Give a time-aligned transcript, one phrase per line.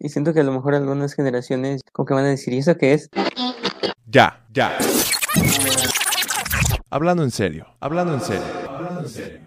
[0.00, 2.76] Y siento que a lo mejor algunas generaciones como que van a decir, ¿y eso
[2.76, 3.10] qué es?
[4.06, 4.78] Ya, ya.
[6.88, 9.40] Hablando en serio, hablando en serio, hablando en serio.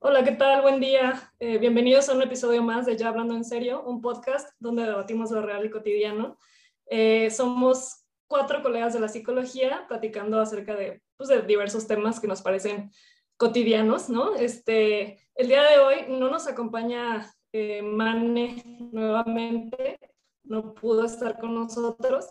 [0.00, 0.62] Hola, ¿qué tal?
[0.62, 1.32] Buen día.
[1.38, 5.30] Eh, bienvenidos a un episodio más de Ya Hablando en Serio, un podcast donde debatimos
[5.30, 6.38] lo real y cotidiano.
[6.86, 12.26] Eh, somos cuatro colegas de la psicología platicando acerca de, pues, de diversos temas que
[12.26, 12.90] nos parecen
[13.36, 14.34] cotidianos, ¿no?
[14.34, 19.98] Este, el día de hoy no nos acompaña eh, Mane nuevamente,
[20.44, 22.26] no pudo estar con nosotros.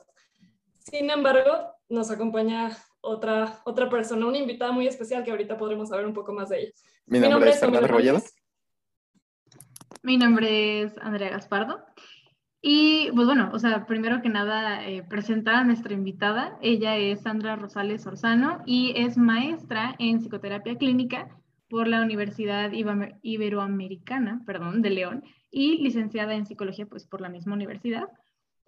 [0.80, 6.06] Sin embargo, nos acompaña otra, otra persona, una invitada muy especial que ahorita podremos saber
[6.06, 6.72] un poco más de ella.
[7.06, 8.18] Mi nombre, es Fernando Samuel Rebolledo.
[8.18, 8.36] Hernández.
[10.02, 11.84] Mi nombre es Andrea Gaspardo.
[12.68, 16.58] Y pues bueno, o sea, primero que nada, eh, presentar a nuestra invitada.
[16.64, 21.30] Ella es Sandra Rosales Orzano y es maestra en psicoterapia clínica
[21.70, 22.72] por la Universidad
[23.22, 28.08] Iberoamericana, perdón, de León, y licenciada en psicología pues por la misma universidad.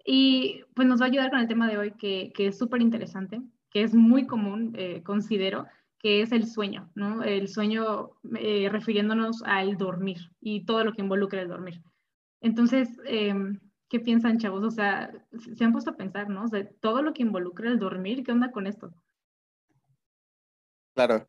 [0.04, 2.80] Y pues nos va a ayudar con el tema de hoy que, que es súper
[2.82, 5.66] interesante, que es muy común, eh, considero,
[5.98, 7.24] que es el sueño, ¿no?
[7.24, 11.82] El sueño eh, refiriéndonos al dormir y todo lo que involucra el dormir.
[12.40, 13.58] Entonces, em,
[13.88, 14.62] ¿qué piensan, chavos?
[14.64, 15.10] O sea,
[15.56, 16.44] se han puesto a pensar, ¿no?
[16.44, 18.92] O sea, todo lo que involucra el dormir, ¿qué onda con esto?
[20.94, 21.28] Claro.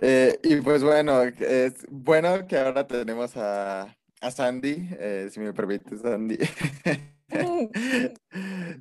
[0.00, 5.52] Eh, y pues bueno, es bueno que ahora tenemos a, a Sandy, eh, si me
[5.52, 6.38] permite, Sandy.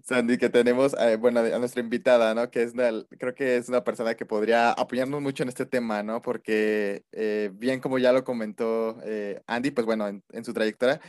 [0.03, 2.49] Sandy, que tenemos, eh, bueno, a nuestra invitada, ¿no?
[2.49, 6.03] Que es una, creo que es una persona que podría apoyarnos mucho en este tema,
[6.03, 6.21] ¿no?
[6.21, 11.01] Porque eh, bien como ya lo comentó eh, Andy, pues bueno, en, en su trayectoria,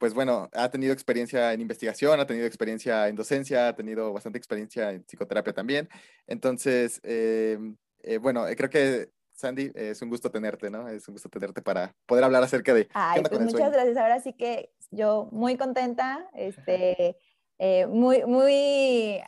[0.00, 4.38] pues bueno, ha tenido experiencia en investigación, ha tenido experiencia en docencia, ha tenido bastante
[4.38, 5.90] experiencia en psicoterapia también.
[6.26, 7.58] Entonces, eh,
[8.02, 10.88] eh, bueno, eh, creo que Sandy, es un gusto tenerte, ¿no?
[10.88, 13.72] Es un gusto tenerte para poder hablar acerca de Ay, pues muchas sueño.
[13.72, 13.96] gracias.
[13.98, 17.16] Ahora sí que yo muy contenta, este,
[17.58, 19.20] eh, muy, muy,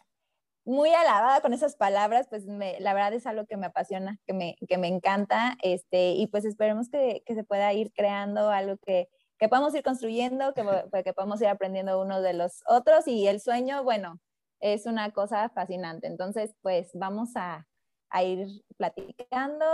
[0.64, 4.32] muy alabada con esas palabras, pues me- la verdad es algo que me apasiona, que
[4.32, 8.76] me, que me encanta, este, y pues esperemos que, que se pueda ir creando algo
[8.78, 9.08] que,
[9.42, 13.26] que podamos ir construyendo, que, po- que podamos ir aprendiendo unos de los otros, y
[13.26, 14.20] el sueño, bueno,
[14.60, 16.06] es una cosa fascinante.
[16.06, 17.66] Entonces, pues vamos a,
[18.10, 19.66] a ir platicando,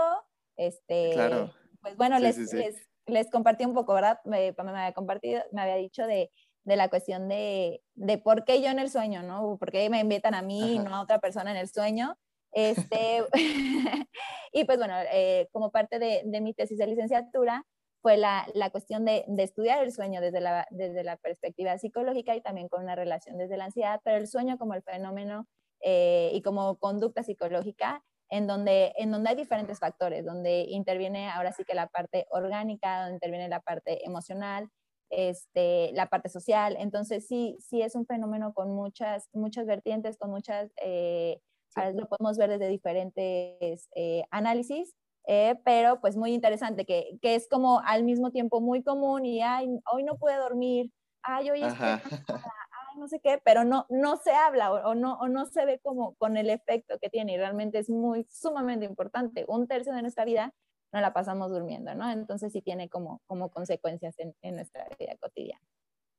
[0.56, 1.52] este, Claro.
[1.82, 2.56] pues bueno, Sí, les, sí, sí.
[2.56, 4.20] les, les compartí un poco, ¿verdad?
[4.24, 6.30] Me, me había compartido, me había dicho de,
[6.64, 9.58] de la cuestión de, de por qué yo en el sueño, ¿no?
[9.58, 10.88] ¿Por qué me invitan a mí y Ajá.
[10.88, 12.16] no a otra persona en el sueño?
[12.52, 13.22] Este,
[14.52, 17.66] y pues bueno, eh, como parte de, de mi tesis de licenciatura
[18.08, 22.34] fue la, la cuestión de, de estudiar el sueño desde la, desde la perspectiva psicológica
[22.34, 25.46] y también con una relación desde la ansiedad, pero el sueño como el fenómeno
[25.82, 31.52] eh, y como conducta psicológica en donde, en donde hay diferentes factores, donde interviene ahora
[31.52, 34.70] sí que la parte orgánica, donde interviene la parte emocional,
[35.10, 36.76] este, la parte social.
[36.78, 41.82] Entonces sí, sí es un fenómeno con muchas, muchas vertientes, con muchas, eh, Sí.
[41.94, 44.94] lo podemos ver desde diferentes eh, análisis,
[45.28, 49.42] eh, pero pues muy interesante, que, que es como al mismo tiempo muy común y,
[49.42, 50.90] ay, hoy no pude dormir,
[51.22, 51.88] ay, hoy estoy
[52.28, 55.66] ay, no sé qué, pero no, no se habla o, o no, o no se
[55.66, 59.44] ve como con el efecto que tiene y realmente es muy sumamente importante.
[59.48, 60.54] Un tercio de nuestra vida
[60.92, 62.10] no la pasamos durmiendo, ¿no?
[62.10, 65.60] Entonces sí tiene como, como consecuencias en, en nuestra vida cotidiana.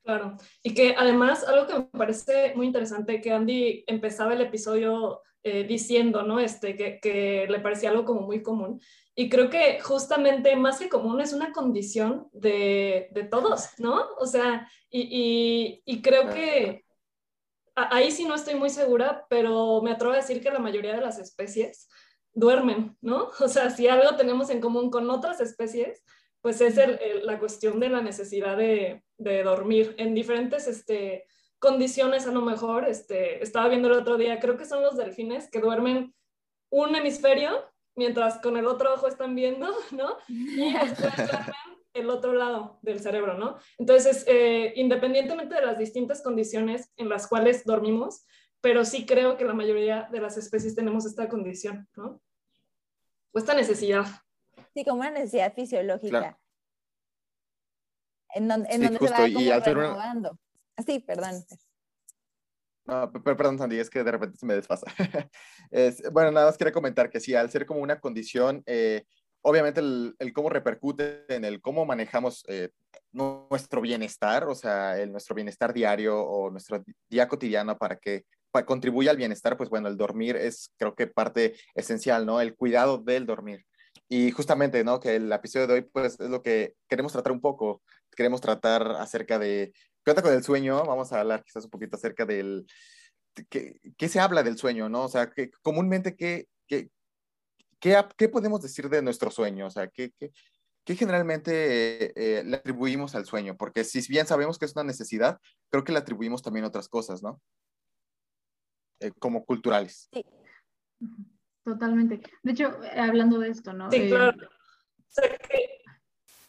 [0.04, 5.22] Claro, y que además algo que me parece muy interesante, que Andy empezaba el episodio
[5.44, 6.40] eh, diciendo, ¿no?
[6.40, 8.82] Este, que, que le parecía algo como muy común.
[9.14, 14.02] Y creo que justamente más que común es una condición de, de todos, ¿no?
[14.18, 16.86] O sea, y, y, y creo que
[17.76, 20.96] a- ahí sí no estoy muy segura, pero me atrevo a decir que la mayoría
[20.96, 21.88] de las especies
[22.34, 23.30] duermen, ¿no?
[23.40, 26.04] O sea, si algo tenemos en común con otras especies,
[26.42, 31.26] pues es el- el- la cuestión de la necesidad de, de dormir en diferentes este,
[31.60, 32.88] condiciones, a lo mejor.
[32.88, 36.14] Este, estaba viendo el otro día, creo que son los delfines que duermen
[36.72, 37.66] un hemisferio
[37.96, 40.16] mientras con el otro ojo están viendo, ¿no?
[40.28, 41.56] Y después duermen
[41.94, 43.58] el otro lado del cerebro, ¿no?
[43.78, 48.26] Entonces, eh, independientemente de las distintas condiciones en las cuales dormimos,
[48.62, 52.22] pero sí creo que la mayoría de las especies tenemos esta condición, ¿no?
[53.34, 54.06] O esta necesidad.
[54.74, 56.20] Sí, como una necesidad fisiológica.
[56.20, 56.40] Claro.
[58.36, 60.40] En, don- en Sí, donde justo, se va y como al ser una- renovando.
[60.78, 61.44] Ah, Sí, perdón.
[62.86, 64.86] No, pe- pe- perdón, Sandy, es que de repente se me desfasa.
[65.72, 69.04] Es- bueno, nada más quería comentar que sí, al ser como una condición, eh,
[69.42, 72.70] obviamente el, el cómo repercute en el cómo manejamos eh,
[73.12, 78.26] nuestro bienestar, o sea, el, nuestro bienestar diario o nuestro día cotidiano para que
[78.66, 82.42] contribuya al bienestar, pues bueno, el dormir es creo que parte esencial, ¿no?
[82.42, 83.66] El cuidado del dormir.
[84.10, 85.00] Y justamente, ¿no?
[85.00, 87.84] Que el episodio de hoy, pues es lo que queremos tratar un poco.
[88.16, 89.72] Queremos tratar acerca de,
[90.04, 90.84] ¿qué onda con el sueño?
[90.84, 92.66] Vamos a hablar quizás un poquito acerca del,
[93.50, 95.04] ¿qué, qué se habla del sueño, no?
[95.04, 96.90] O sea, que comúnmente, ¿qué, qué,
[97.80, 99.68] qué, qué podemos decir de nuestro sueño?
[99.68, 100.32] O sea, ¿qué, qué,
[100.84, 103.56] qué generalmente eh, eh, le atribuimos al sueño?
[103.58, 105.40] Porque si bien sabemos que es una necesidad,
[105.70, 107.40] creo que le atribuimos también otras cosas, ¿no?
[109.02, 110.10] Eh, como culturales.
[111.00, 111.39] Ujú,
[111.74, 112.22] Totalmente.
[112.42, 113.92] De hecho, eh, hablando de esto, ¿no?
[113.92, 114.36] Sí, Eh, claro.
[114.48, 115.82] O sea, que,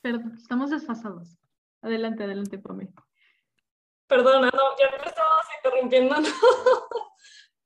[0.03, 1.37] Perdón, estamos desfasados.
[1.83, 2.89] Adelante, adelante, Pame.
[4.07, 6.29] perdona, no, ya me estabas interrumpiendo, ¿no?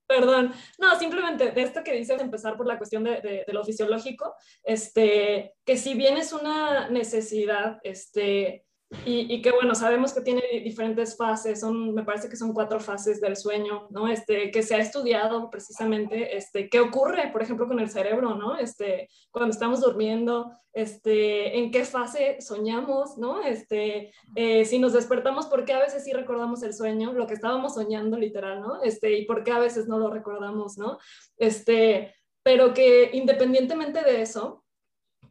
[0.07, 0.53] Perdón.
[0.79, 4.35] No, simplemente de esto que dices, empezar por la cuestión de, de- de lo fisiológico,
[4.65, 8.64] este, que si bien es una necesidad, este,
[9.07, 12.81] y, que bueno, sabemos que tiene di- diferentes fases, son, me parece que son cuatro
[12.81, 14.09] fases del sueño, ¿no?
[14.09, 18.57] Este, que se ha estudiado precisamente, este, qué ocurre, por ejemplo, con el cerebro, ¿no?
[18.57, 23.43] Este, cuando estamos durmiendo, este, en qué fase soñamos, ¿no?
[23.43, 27.35] Este, eh, si nos despertamos, ¿por qué a veces sí recordamos el sueño, lo que
[27.35, 28.83] estábamos soñando literal, ¿no?
[28.83, 30.99] Este, y por qué a veces no lo recordamos, ¿no?
[31.37, 34.65] Este, pero que independientemente de eso,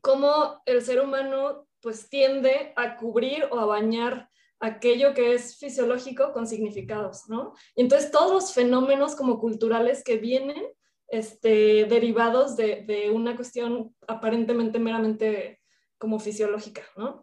[0.02, 6.32] cómo el ser humano pues tiende a cubrir o a bañar aquello que es fisiológico
[6.32, 7.54] con significados, ¿no?
[7.76, 10.64] Y entonces todos los fenómenos como culturales que vienen
[11.10, 15.60] este, derivados de, de una cuestión aparentemente meramente
[15.98, 17.22] como fisiológica, ¿no?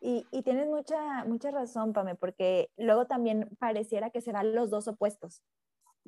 [0.00, 4.88] Y, y tienes mucha, mucha razón, Pame, porque luego también pareciera que serán los dos
[4.88, 5.42] opuestos,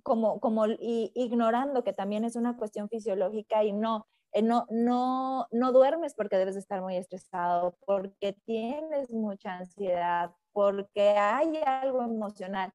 [0.02, 4.08] como, como y, ignorando que también es una cuestión fisiológica y no,
[4.40, 11.10] no, no, no duermes porque debes de estar muy estresado, porque tienes mucha ansiedad, porque
[11.10, 12.72] hay algo emocional.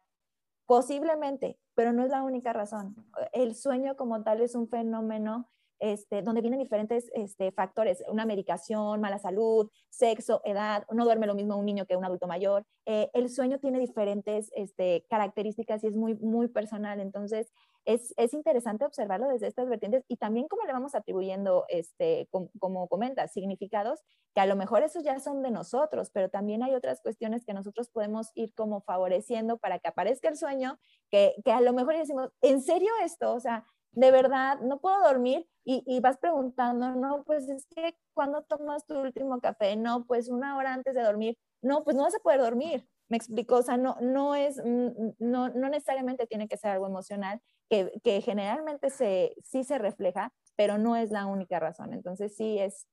[0.68, 2.96] Posiblemente, pero no es la única razón.
[3.32, 5.50] El sueño como tal es un fenómeno
[5.80, 11.36] este, donde vienen diferentes este, factores, una medicación, mala salud, sexo, edad, no duerme lo
[11.36, 12.66] mismo un niño que un adulto mayor.
[12.86, 17.52] Eh, el sueño tiene diferentes este, características y es muy, muy personal, entonces
[17.88, 22.50] es, es, interesante observarlo desde estas vertientes y también cómo le vamos atribuyendo, este, com,
[22.60, 24.04] como comentas, significados,
[24.36, 27.54] que a lo mejor esos ya son de nosotros, pero también hay otras cuestiones que
[27.54, 30.78] nosotros podemos ir como favoreciendo para que aparezca el sueño,
[31.10, 33.34] que, que a lo mejor decimos, ¿en serio esto?
[33.34, 37.96] O sea, de verdad, no puedo dormir y, y, vas preguntando, no, pues es que
[38.14, 42.04] cuando tomas tu último café, no, pues una hora antes de dormir, no, pues no
[42.04, 46.48] vas a poder dormir, me explico, o sea, no, no es, no, no necesariamente tiene
[46.48, 51.26] que ser algo emocional, que, que generalmente se, sí se refleja, pero no es la
[51.26, 52.88] única razón, entonces sí es,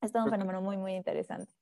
[0.00, 1.52] es todo un fenómeno muy, muy interesante.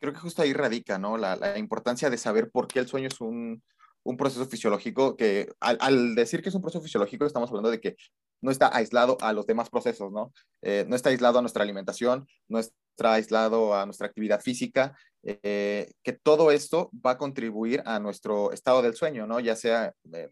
[0.00, 1.16] Creo que justo ahí radica, ¿no?
[1.16, 3.62] La, la importancia de saber por qué el sueño es un,
[4.04, 7.96] un proceso fisiológico que al, decir que es un proceso fisiológico estamos hablando de que
[8.40, 10.32] no está aislado a los demás procesos, ¿no?
[10.60, 15.90] Eh, no está aislado a nuestra alimentación, no está aislado a nuestra actividad física, eh,
[16.02, 19.40] que todo esto va a contribuir a nuestro estado del sueño, ¿no?
[19.40, 20.28] Ya sea, eh,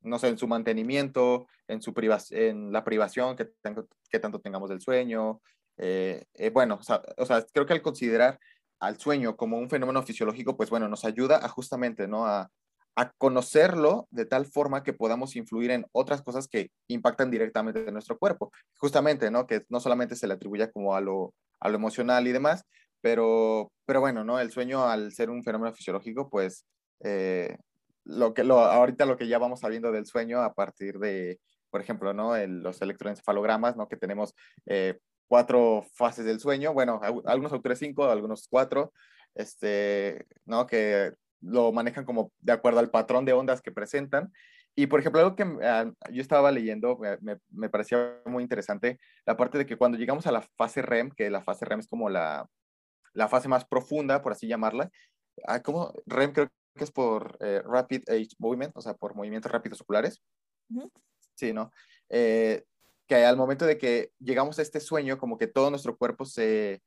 [0.00, 1.94] no sé, en su mantenimiento, en, su
[2.30, 5.40] en la privación que, tengo, que tanto tengamos del sueño.
[6.52, 8.40] Bueno, o sea, o sea, creo que al considerar
[8.80, 12.26] al sueño como un fenómeno fisiológico, pues bueno, nos ayuda a justamente, ¿no?
[12.26, 12.50] A,
[12.96, 17.92] a conocerlo de tal forma que podamos influir en otras cosas que impactan directamente en
[17.92, 18.50] nuestro cuerpo.
[18.78, 19.46] Justamente, ¿no?
[19.46, 22.64] Que no solamente se le atribuya como a lo, a lo emocional y demás,
[23.02, 24.40] pero, pero bueno, ¿no?
[24.40, 26.66] El sueño al ser un fenómeno fisiológico, pues
[27.04, 27.58] eh,
[28.04, 31.38] lo que, lo, ahorita lo que ya vamos sabiendo del sueño a partir de,
[31.70, 32.34] por ejemplo, ¿no?
[32.46, 33.88] Los electroencefalogramas, ¿no?
[33.88, 34.34] Que tenemos
[34.64, 34.98] eh,
[35.28, 38.94] cuatro fases del sueño, bueno, algunos autores cinco, algunos cuatro,
[39.34, 40.66] este, ¿no?
[40.66, 44.32] Que lo manejan como de acuerdo al patrón de ondas que presentan.
[44.74, 49.36] Y, por ejemplo, algo que uh, yo estaba leyendo, me, me, parecía muy interesante, la
[49.36, 52.10] parte de que cuando llegamos a la fase REM, que la fase REM es como
[52.10, 52.46] la,
[53.14, 54.90] la fase más profunda, por así llamarla,
[55.46, 59.50] ah, como REM creo que es por eh, Rapid Age Movement, o sea, por movimientos
[59.50, 60.20] rápidos oculares.
[60.68, 60.90] Uh -huh.
[61.34, 61.72] Sí, ¿no?
[62.10, 62.64] Eh,
[63.06, 66.82] que al momento de que llegamos a este sueño, como que todo nuestro cuerpo se,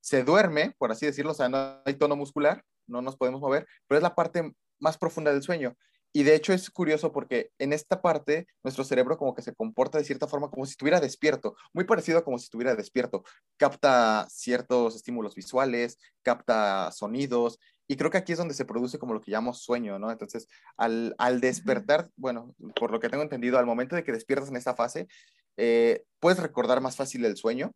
[0.00, 3.66] se duerme, por así decirlo, o sea, no hay tono muscular, no nos podemos mover,
[3.88, 5.76] pero es la parte más profunda del sueño.
[6.12, 9.96] y de hecho es curioso porque en esta parte nuestro cerebro como que se comporta
[9.98, 13.22] de cierta forma como si estuviera despierto, muy parecido a como si estuviera despierto.
[13.56, 19.14] Capta ciertos estímulos visuales, capta sonidos y creo que aquí es donde se produce como
[19.14, 20.12] lo que llamamos sueño, ¿no?
[20.12, 24.48] Entonces, al, al despertar, bueno, por lo que tengo entendido, al momento de que despiertas
[24.48, 25.08] en esta fase,
[25.56, 27.72] eh, puedes recordar más fácil el sueño.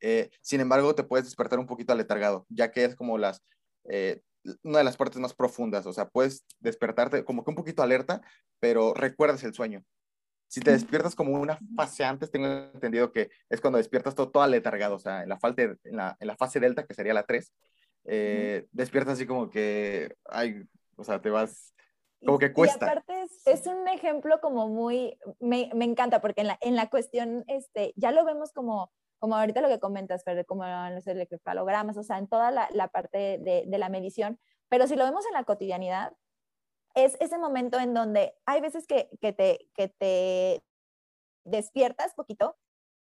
[0.00, 3.42] Eh, sin embargo, te puedes despertar un poquito aletargado, ya que es como las,
[3.88, 4.22] eh,
[4.62, 8.22] una de las partes más profundas, o sea, puedes despertarte como que un poquito alerta,
[8.60, 9.82] pero recuerdas el sueño.
[10.48, 14.44] Si te despiertas como una fase antes, tengo entendido que es cuando despiertas todo, todo
[14.44, 17.52] aletargado, o sea, en la, en la, en la fase delta, que sería la 3,
[18.04, 20.62] eh, despiertas así como que, ay,
[20.96, 21.74] o sea, te vas,
[22.24, 22.86] como que cuesta.
[22.86, 26.88] Y aparte es, un ejemplo como muy, me, me, encanta, porque en la, en la
[26.88, 31.06] cuestión, este, ya lo vemos como como ahorita lo que comentas, Fer, como en los
[31.06, 35.04] electrofalogramas, o sea, en toda la, la parte de, de, la medición, pero si lo
[35.04, 36.12] vemos en la cotidianidad,
[36.94, 40.64] es ese momento en donde hay veces que, que, te, que te
[41.44, 42.56] despiertas poquito,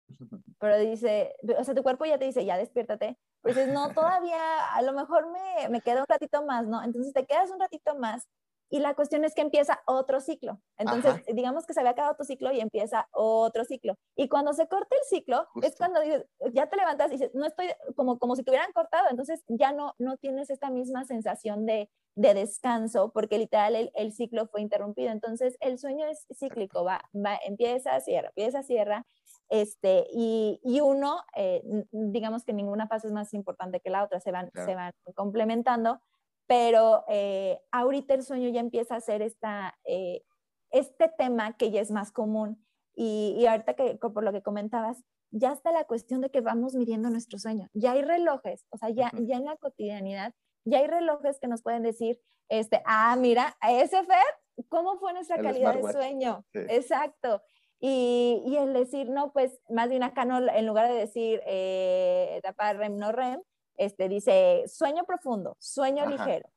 [0.59, 4.73] pero dice, o sea, tu cuerpo ya te dice, ya despiértate, pues dices, no, todavía,
[4.73, 6.83] a lo mejor me, me queda un ratito más, ¿no?
[6.83, 8.27] Entonces te quedas un ratito más
[8.69, 10.59] y la cuestión es que empieza otro ciclo.
[10.77, 13.97] Entonces, digamos que se había acabado tu ciclo y empieza otro ciclo.
[14.15, 17.45] Y cuando se corta el ciclo, es cuando dices, ya te levantas y dices, no
[17.45, 19.07] estoy como, como si te hubieran cortado.
[19.09, 24.11] Entonces, ya no, no tienes esta misma sensación de, de descanso, porque literal el, el,
[24.11, 25.11] ciclo fue interrumpido.
[25.11, 29.05] Entonces, el sueño es cíclico, va, va empieza, cierra, empieza, cierra.
[29.49, 34.19] Este, y, y uno, eh, digamos que ninguna fase es más importante que la otra,
[34.19, 36.01] se van, se van complementando
[36.47, 40.23] pero eh, ahorita el sueño ya empieza a ser esta, eh,
[40.71, 42.63] este tema que ya es más común.
[42.95, 46.73] Y, y, ahorita que por lo que comentabas, ya está la cuestión de que vamos
[46.73, 47.69] midiendo nuestro sueño.
[47.73, 50.33] Ya hay relojes, o sea, ya, ya en la cotidianidad,
[50.65, 55.39] ya hay relojes que nos pueden decir, este, ah, mira, ese Fer, ¿cómo fue nuestra
[55.41, 56.45] calidad de sueño?
[56.53, 57.41] Exacto.
[57.79, 62.37] Y, y, el decir, no, pues más bien acá no, en lugar de decir eh,
[62.37, 63.41] etapa REM, no REM,
[63.77, 66.49] este, dice sueño profundo, sueño ligero.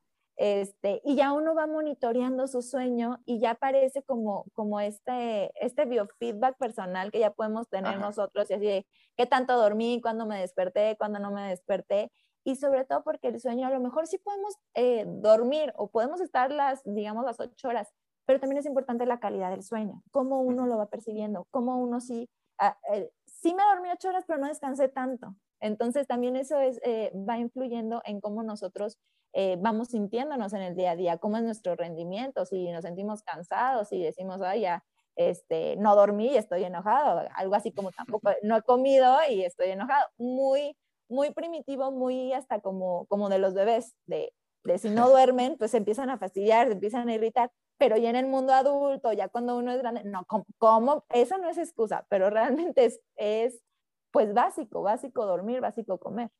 [0.42, 5.84] Este, y ya uno va monitoreando su sueño y ya aparece como, como este, este
[5.84, 8.86] biofeedback personal que ya podemos tener nosotros y así de
[9.18, 12.10] qué tanto dormí, cuándo me desperté, cuándo no me desperté.
[12.42, 16.22] Y sobre todo porque el sueño a lo mejor sí podemos eh, dormir o podemos
[16.22, 17.92] estar las, digamos, las ocho horas,
[18.24, 22.00] pero también es importante la calidad del sueño, cómo uno lo va percibiendo, cómo uno
[22.00, 25.34] sí, ah, eh, sí me dormí ocho horas, pero no descansé tanto.
[25.60, 28.98] Entonces también eso es, eh, va influyendo en cómo nosotros
[29.32, 33.22] eh, vamos sintiéndonos en el día a día, cómo es nuestro rendimiento, si nos sentimos
[33.22, 34.84] cansados, y decimos, ay, ya,
[35.16, 39.70] este, no dormí y estoy enojado, algo así como tampoco, no he comido y estoy
[39.70, 40.76] enojado, muy,
[41.08, 44.32] muy primitivo, muy hasta como, como de los bebés, de,
[44.64, 48.10] de si no duermen, pues se empiezan a fastidiar, se empiezan a irritar, pero ya
[48.10, 50.44] en el mundo adulto, ya cuando uno es grande, no, ¿cómo?
[50.58, 51.04] ¿cómo?
[51.10, 53.62] Eso no es excusa, pero realmente es, es
[54.10, 56.30] pues básico, básico dormir, básico comer.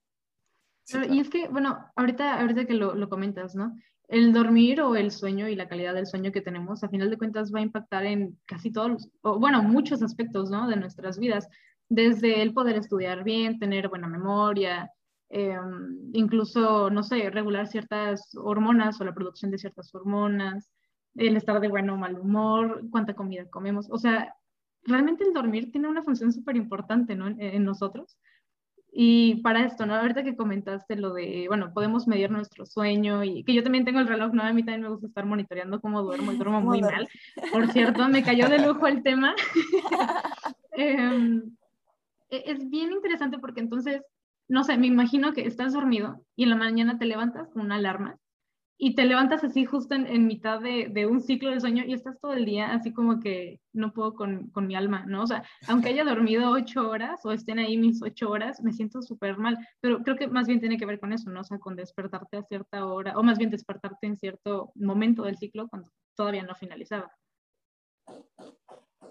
[1.09, 3.77] Y es que, bueno, ahorita, ahorita que lo, lo, comentas, ¿no?
[4.09, 7.19] El dormir o el sueño y la calidad del sueño que tenemos, a final de
[7.19, 10.67] cuentas, va a impactar en casi todos, los, o, bueno, muchos aspectos, ¿no?
[10.69, 11.49] De nuestras vidas,
[11.89, 14.91] desde el poder estudiar bien, tener buena memoria,
[15.29, 15.57] eh,
[16.13, 20.73] incluso, no sé, regular ciertas hormonas o la producción de ciertas hormonas,
[21.15, 24.35] el estar de buen o mal humor, cuánta comida comemos, o sea,
[24.85, 27.29] realmente el dormir tiene una función súper importante ¿no?
[27.29, 28.19] en, nosotros.
[28.93, 29.95] Y para esto, ¿no?
[29.95, 34.01] Ahorita que comentaste lo de, bueno, podemos medir nuestro sueño y que yo también tengo
[34.01, 34.43] el reloj, ¿no?
[34.43, 37.09] A mí también me gusta estar monitoreando cómo duermo y duermo muy mal.
[37.53, 39.35] Por cierto, me cayó de lujo el tema.
[40.73, 41.57] Em,
[42.31, 44.03] e, es bien interesante porque entonces,
[44.49, 47.75] no sé, me imagino que estás dormido y en la mañana te levantas con una
[47.75, 48.17] alarma
[48.83, 52.33] y te levantas así justo en, mitad de, un ciclo de sueño y estás todo
[52.33, 55.23] el día así como que no puedo con, mi alma, ¿no?
[55.25, 59.03] O sea, aunque haya dormido ocho horas o estén ahí mis ocho horas, me siento
[59.03, 61.41] súper mal, pero creo que más bien tiene que ver con eso, ¿no?
[61.41, 65.37] O sea, con despertarte a cierta hora, o más bien despertarte en cierto momento del
[65.37, 67.13] ciclo cuando todavía no finalizaba.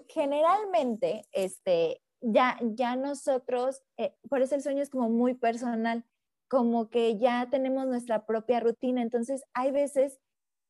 [0.08, 6.04] Generalmente, este, ya, ya nosotros, eh, por eso el sueño es como muy personal,
[6.50, 9.02] como que ya tenemos nuestra propia rutina.
[9.02, 10.18] Entonces, hay veces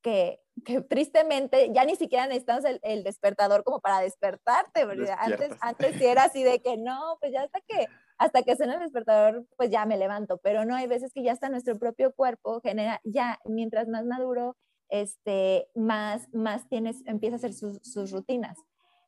[0.02, 5.16] que, que tristemente ya ni siquiera necesitamos el, el despertador como para despertarte, ¿verdad?
[5.18, 7.87] Antes, antes sí era así de que no, pues ya hasta que,
[8.18, 11.32] hasta que suena el despertador, pues ya me levanto, pero no, hay veces que ya
[11.32, 14.58] está nuestro propio cuerpo, genera, ya mientras más maduro,
[14.90, 18.58] este, más, más tienes, empieza a hacer sus, sus rutinas.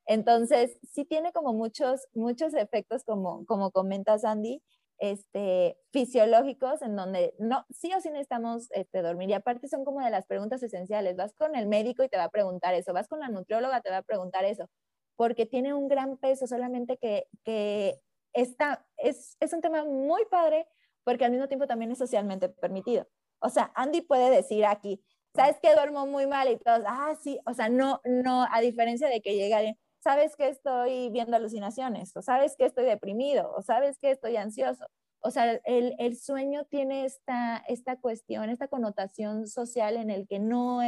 [0.06, 4.62] Entonces, sí tiene como muchos, muchos efectos, como, como comentas, Andy,
[5.02, 9.30] este, fisiológicos en donde no, sí o sí necesitamos este, dormir.
[9.30, 11.16] Y aparte son como de las preguntas esenciales.
[11.16, 13.90] Vas con el médico y te va a preguntar eso, vas con la nutrióloga, te
[13.90, 14.70] va a preguntar eso,
[15.16, 18.00] porque tiene un gran peso, solamente que, que
[18.32, 20.68] está, es, es un tema muy padre
[21.02, 23.08] porque al mismo tiempo también es socialmente permitido.
[23.40, 25.02] O sea, Andy puede decir aquí,
[25.34, 26.48] ¿sabes que duermo muy mal?
[26.48, 30.36] Y todos, ah, sí, o sea, no, no, a diferencia de que llega alguien, ¿sabes
[30.36, 32.16] que estoy viendo alucinaciones?
[32.16, 33.52] ¿O sabes que estoy deprimido?
[33.54, 34.86] ¿O sabes que estoy ansioso?
[35.20, 40.40] O sea, el, el sueño tiene esta, esta cuestión, esta connotación social en el que
[40.40, 40.80] no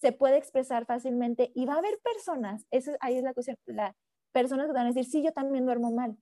[0.00, 3.94] se puede expresar fácilmente y va a haber personas, eso, ahí es la cuestión, las
[4.32, 6.16] personas que van a decir, sí, yo también duermo mal,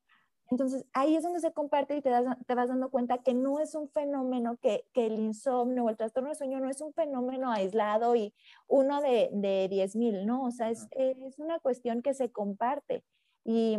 [0.51, 2.11] entonces ahí es donde se comparte y te,
[2.47, 5.97] te vas dando cuenta que no es un fenómeno, que, que, el insomnio o el
[5.97, 8.35] trastorno de sueño no es un fenómeno aislado y
[8.67, 10.45] uno de, de 10 mil, ¿no?
[10.45, 13.05] O sea, es, es una cuestión que se comparte.
[13.45, 13.79] Y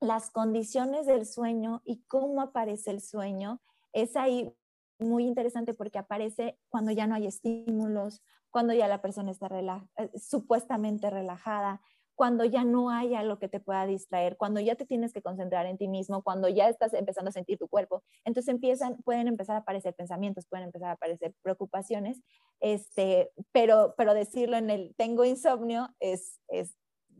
[0.00, 3.60] las condiciones del sueño y cómo aparece el sueño
[3.92, 4.52] es ahí
[4.98, 9.48] muy interesante porque aparece cuando ya no hay estímulos, cuando ya la persona está
[9.96, 11.82] eh, supuestamente relajada,
[12.16, 15.66] cuando ya no hay algo que te pueda distraer, cuando ya te tienes que concentrar
[15.66, 19.54] en ti mismo, cuando ya estás empezando a sentir tu cuerpo, entonces empiezan, pueden empezar
[19.54, 22.22] a aparecer pensamientos, pueden empezar a aparecer preocupaciones,
[22.60, 26.74] este, pero, pero decirlo en el tengo insomnio es, es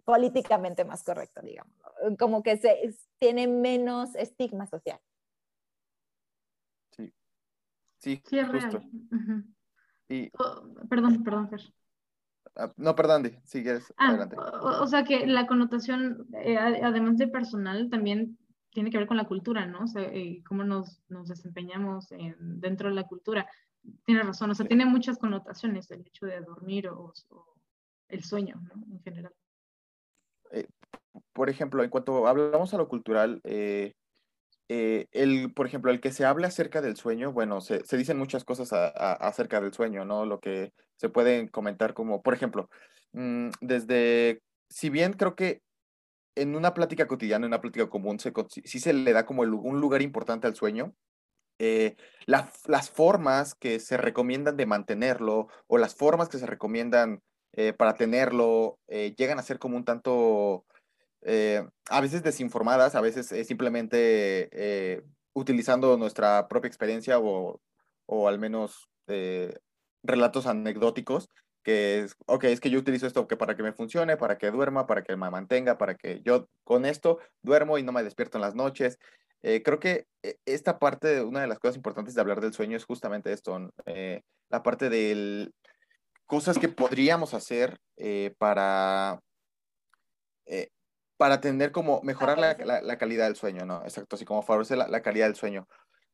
[0.04, 1.74] políticamente más correcto, digamos,
[2.18, 4.98] como que se, tiene menos estigma social.
[6.96, 7.12] Sí,
[7.98, 8.80] sí, sí es justo.
[9.10, 9.44] Real.
[10.08, 10.30] y...
[10.38, 11.60] Oh, perdón, perdón, Fer.
[12.56, 14.36] Ah, no, perdón, si quieres, ah, adelante.
[14.38, 18.38] O, sea que la connotación, eh, además de personal, también
[18.70, 19.84] tiene que ver con la cultura, ¿no?
[19.84, 22.08] O sea, eh, cómo nos, nos desempeñamos
[22.38, 23.46] dentro de la cultura.
[24.04, 27.12] Tiene razón, o sea, tiene muchas connotaciones el hecho de dormir o,
[28.08, 28.84] el sueño, ¿no?
[28.90, 29.32] En general.
[30.52, 30.66] Eh,
[31.32, 33.94] por ejemplo, en cuanto hablamos a lo cultural, eh,
[34.68, 38.44] el, por ejemplo, el que se hable acerca del sueño, bueno, se, se dicen muchas
[38.44, 40.24] cosas acerca del sueño, ¿no?
[40.24, 42.68] Lo que se pueden comentar como, por ejemplo,
[43.12, 45.62] mm, desde, si bien creo que
[46.36, 48.32] en una plática cotidiana, en una plática común, se,
[48.64, 50.94] sí se le da como un lugar importante al sueño,
[51.58, 57.72] eh, las formas que se recomiendan de mantenerlo o las formas que se recomiendan eh,
[57.72, 60.66] para tenerlo llegan a ser como un tanto
[61.22, 65.02] eh, a veces desinformadas, a veces simplemente eh,
[65.34, 67.60] utilizando nuestra propia experiencia o,
[68.06, 69.52] o al menos eh,
[70.02, 71.28] relatos anecdóticos,
[71.62, 74.50] que es, ok, es que yo utilizo esto que para que me funcione, para que
[74.50, 78.38] duerma, para que me mantenga, para que yo con esto duermo y no me despierto
[78.38, 78.98] en las noches.
[79.42, 80.06] creo que
[80.44, 83.72] esta parte, una de las cosas importantes de hablar del sueño es justamente esto,
[84.48, 85.50] la parte de
[86.26, 87.78] cosas que podríamos hacer
[88.38, 89.20] para
[91.16, 93.82] para tener como mejorar la, la, calidad del sueño, ¿no?
[93.82, 95.66] Exacto, así como favorecer la, calidad del sueño.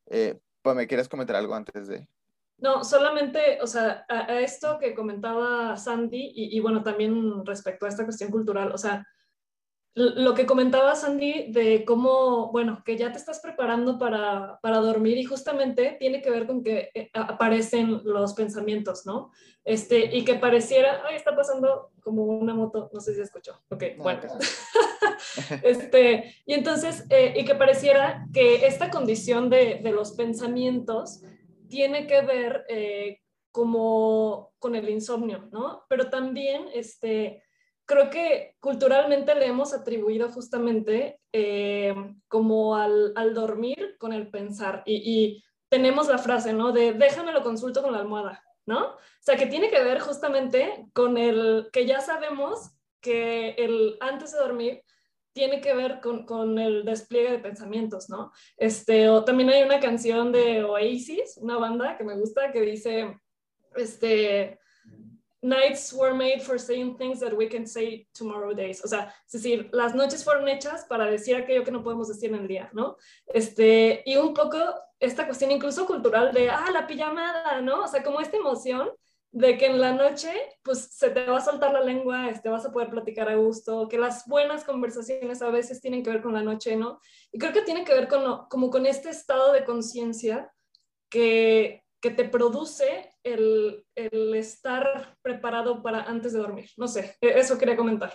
[0.07, 2.07] Eh, pues, ¿Me quieres comentar algo antes de...?
[2.63, 7.89] No, solamente, o sea, a, esto que comentaba Sandy y, y, bueno, también respecto a
[7.89, 9.05] esta cuestión cultural, o sea,
[9.95, 15.17] lo que comentaba Sandy de cómo, bueno, que ya te estás preparando para, para dormir
[15.17, 19.31] y justamente tiene que ver con que eh, aparecen los pensamientos, ¿no?
[19.65, 23.83] Este, y que pareciera, ay, está pasando como una moto, no sé si escuchó, ok,
[23.97, 24.21] bueno.
[25.63, 31.23] este, y entonces, eh, y que pareciera que esta condición de, de los pensamientos
[31.73, 33.19] tiene que ver eh,
[33.51, 35.85] como con el insomnio, ¿no?
[35.89, 37.43] Pero también, este,
[37.83, 41.95] creo que culturalmente le hemos atribuido justamente eh,
[42.27, 46.71] como al, al, dormir con el pensar y, y, tenemos la frase, ¿no?
[46.71, 48.89] De déjame lo consulto con la almohada, ¿no?
[48.89, 52.69] O sea, que tiene que ver justamente con el que ya sabemos
[53.01, 54.83] que el antes de dormir
[55.33, 58.31] tiene que ver con, con, el despliegue de pensamientos, ¿no?
[58.57, 63.19] Este, o también hay una canción de Oasis, una banda que me gusta, que dice,
[63.75, 64.59] este,
[65.43, 68.83] nights were made for saying things that we can say tomorrow days.
[68.83, 72.29] O sea, es decir, las noches fueron hechas para decir aquello que no podemos decir
[72.29, 72.95] en el día, ¿no?
[73.27, 74.57] Este, y un poco
[74.99, 77.83] esta cuestión incluso cultural de, ah, la pijamada, ¿no?
[77.83, 78.89] O sea, como esta emoción
[79.33, 80.31] de que en la noche,
[80.63, 83.87] pues se te va a soltar la lengua, este, vas a poder platicar a gusto,
[83.89, 86.99] que las buenas conversaciones a veces tienen que ver con la noche, ¿no?
[87.31, 90.53] Y creo que tiene que ver con, como con este estado de conciencia
[91.09, 96.69] que, que te produce el, el, estar preparado para antes de dormir.
[96.77, 98.13] No sé, e, eso quería comentar.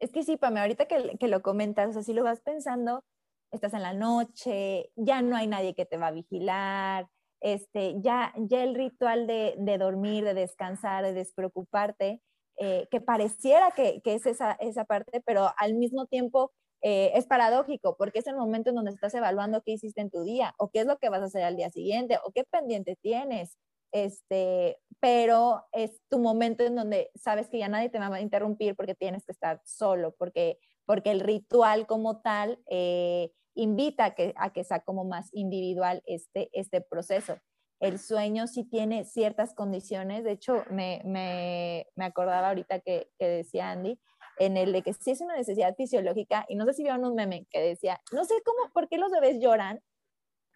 [0.00, 3.04] Es que sí, Pame, ahorita que, que lo comentas, así lo vas pensando,
[3.52, 7.06] estás en la noche, ya no hay nadie que te va a vigilar,
[7.40, 12.22] este, ya, ya el ritual de, dormir, de descansar, de despreocuparte,
[12.58, 17.26] eh, que pareciera que, que, es esa, esa parte, pero al mismo tiempo eh, es
[17.26, 20.70] paradójico porque es el momento en donde estás evaluando qué hiciste en tu día o
[20.70, 23.56] qué es lo que vas a hacer al día siguiente o qué pendiente tienes.
[23.92, 28.76] Este, pero es tu momento en donde sabes que ya nadie te va a interrumpir
[28.76, 34.32] porque tienes que estar solo, porque, porque el ritual como tal eh, invita a que,
[34.36, 37.38] a que sea como más individual este, este proceso.
[37.80, 43.26] El sueño sí tiene ciertas condiciones, de hecho me, me, me acordaba ahorita que, que
[43.26, 44.00] decía Andy,
[44.38, 47.14] en el de que sí es una necesidad fisiológica, y no sé si vieron un
[47.14, 49.82] meme que decía, no sé cómo, por qué los bebés lloran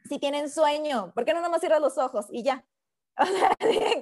[0.09, 2.65] si tienen sueño, ¿por qué no nada más cierran los ojos y ya?
[3.21, 3.51] O sea,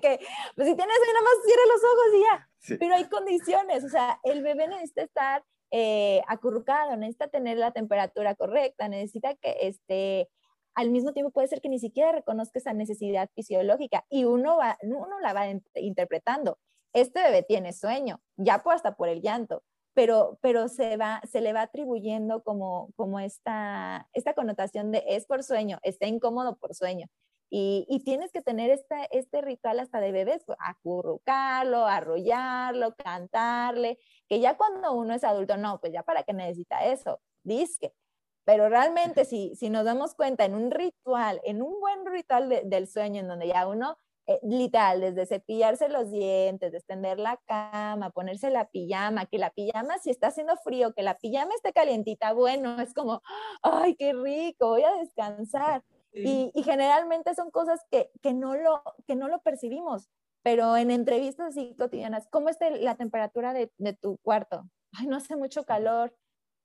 [0.00, 0.20] que,
[0.54, 2.78] pues si tienes sueño, nada más cierra los ojos y ya.
[2.78, 8.34] Pero hay condiciones, o sea, el bebé necesita estar eh, acurrucado, necesita tener la temperatura
[8.34, 10.28] correcta, necesita que este,
[10.74, 14.78] al mismo tiempo puede ser que ni siquiera reconozca esa necesidad fisiológica y uno, va,
[14.82, 16.58] uno la va interpretando
[16.92, 19.62] este bebé tiene sueño, ya hasta por el llanto,
[19.94, 25.26] pero, pero se, va, se le va atribuyendo como, como esta, esta connotación de es
[25.26, 27.06] por sueño, está incómodo por sueño.
[27.50, 33.98] Y, y tienes que tener este, este ritual hasta de bebés, pues, acurrucarlo, arrullarlo, cantarle,
[34.28, 37.94] que ya cuando uno es adulto, no, pues ya para qué necesita eso, disque.
[38.44, 42.86] Pero realmente si, si nos damos cuenta en un ritual, en un buen ritual del
[42.88, 48.50] sueño, en donde ya uno eh, literal, desde cepillarse los dientes, extender la cama, ponerse
[48.50, 52.78] la pijama, que la pijama si está haciendo frío, que la pijama esté calientita, bueno,
[52.80, 53.22] es como,
[53.62, 55.82] ay, qué rico, voy a descansar.
[56.12, 60.08] Y, y, generalmente son cosas que, que, no lo, que no lo percibimos,
[60.42, 64.64] pero en entrevistas así cotidianas, ¿cómo es la temperatura de, de, tu cuarto?
[64.92, 66.14] Ay, no hace mucho calor.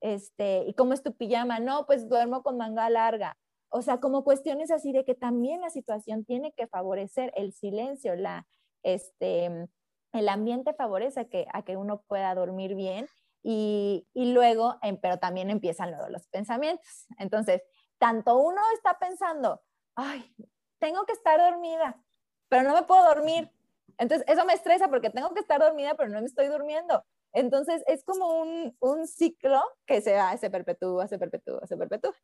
[0.01, 1.59] Este, ¿Y cómo es tu pijama?
[1.59, 3.37] No, pues duermo con manga larga.
[3.69, 8.15] O sea, como cuestiones así de que también la situación tiene que favorecer el silencio,
[8.15, 8.45] la,
[8.83, 9.67] este,
[10.13, 13.07] el ambiente favorece a que, a que uno pueda dormir bien
[13.41, 17.07] y, y luego, pero también empiezan luego los pensamientos.
[17.17, 17.61] Entonces,
[17.99, 19.61] tanto uno está pensando,
[19.95, 20.35] ay,
[20.79, 22.01] tengo que estar dormida,
[22.49, 23.51] pero no me puedo dormir.
[23.97, 27.05] Entonces, eso me estresa porque tengo que estar dormida, pero no me estoy durmiendo.
[27.31, 32.15] Entonces, es como un, un ciclo que se va, se perpetúa, se perpetúa, se perpetúa.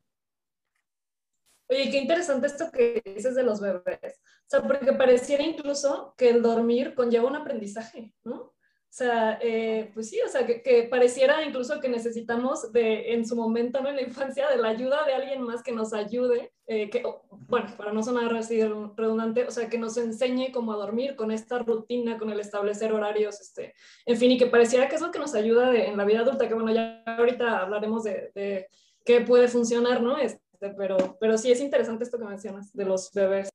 [1.70, 4.20] Oye, qué interesante esto que dices de los bebés.
[4.24, 8.54] O sea, porque pareciera incluso que el dormir conlleva un aprendizaje, ¿no?
[8.90, 13.36] O sea, eh, pues sí, o sea, que, pareciera incluso que necesitamos de, en su
[13.36, 13.90] momento, ¿no?
[13.90, 17.68] En la infancia, de la ayuda de alguien más que nos ayude, eh, que, bueno,
[17.78, 18.60] para no sonar así
[18.98, 22.92] redundante, o sea, que nos enseñe cómo a dormir con esta rutina, con el establecer
[22.92, 23.76] horarios, este,
[24.08, 26.48] en fin, y que pareciera que es lo que nos ayuda en la vida adulta,
[26.48, 28.68] que bueno, ya ahorita hablaremos de, de
[29.06, 30.18] qué puede funcionar, ¿no?
[30.18, 30.42] Este,
[30.76, 33.50] pero, pero sí es interesante esto que mencionas de los bebés.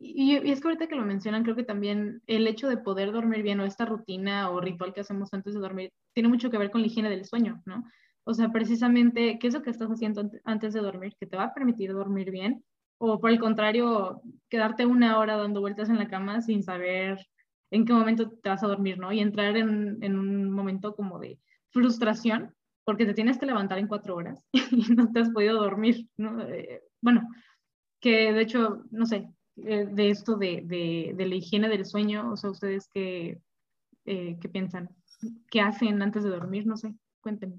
[0.00, 3.42] Y, es que ahorita que lo mencionan, creo que también el hecho de poder dormir
[3.42, 6.70] bien o esta rutina o ritual que hacemos antes de dormir tiene mucho que ver
[6.70, 7.84] con la higiene del sueño, ¿no?
[8.24, 11.44] O sea, precisamente, ¿qué es lo que estás haciendo antes de dormir que te va
[11.44, 12.64] a permitir dormir bien?
[12.98, 17.26] O por el contrario, quedarte una hora dando vueltas en la cama sin saber
[17.70, 19.12] en qué momento te vas a dormir, ¿no?
[19.12, 21.38] Y entrar en, en un momento como de
[21.70, 26.08] frustración porque te tienes que levantar en cuatro horas y no te has podido dormir,
[26.16, 26.40] ¿no?
[26.42, 27.28] Eh, bueno,
[28.00, 29.28] que de hecho, no sé,
[29.64, 33.40] eh, de esto de, de, la higiene del sueño, o sea, ustedes qué,
[34.04, 34.90] eh, qué piensan,
[35.50, 37.56] qué hacen antes de dormir, no sé, cuéntenme.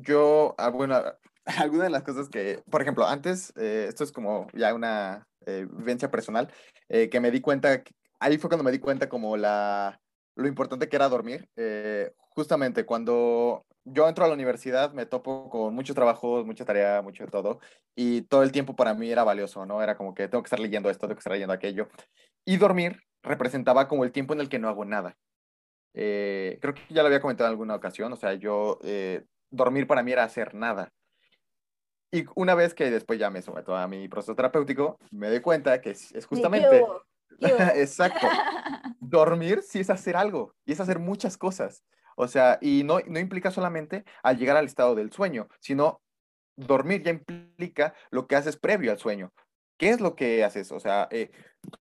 [0.00, 1.02] yo, ah, bueno,
[1.44, 6.52] alguna de las cosas que, por ejemplo, antes, esto es como ya una vivencia personal,
[6.88, 7.82] que me di cuenta,
[8.20, 10.00] ahí fue cuando me di cuenta como la,
[10.36, 11.48] lo importante que era dormir.
[11.56, 17.02] Eh, justamente cuando yo entro a la universidad me topo con muchos trabajos, mucha tarea,
[17.02, 17.60] mucho de todo,
[17.96, 19.82] y todo el tiempo para mí era valioso, ¿no?
[19.82, 21.88] Era como que tengo que estar leyendo esto, tengo que estar leyendo aquello.
[22.44, 25.16] Y dormir representaba como el tiempo en el que no hago nada.
[25.94, 29.86] Eh, creo que ya lo había comentado en alguna ocasión, o sea, yo, eh, dormir
[29.86, 30.92] para mí era hacer nada.
[32.10, 35.80] Y una vez que después ya me someto a mi proceso terapéutico, me doy cuenta
[35.80, 36.84] que es, es justamente...
[37.74, 38.26] Exacto.
[39.00, 41.82] Dormir sí es hacer algo y es hacer muchas cosas.
[42.16, 46.00] O sea, y no, no implica solamente al llegar al estado del sueño, sino
[46.56, 49.32] dormir ya implica lo que haces previo al sueño.
[49.78, 50.72] ¿Qué es lo que haces?
[50.72, 51.30] O sea, eh,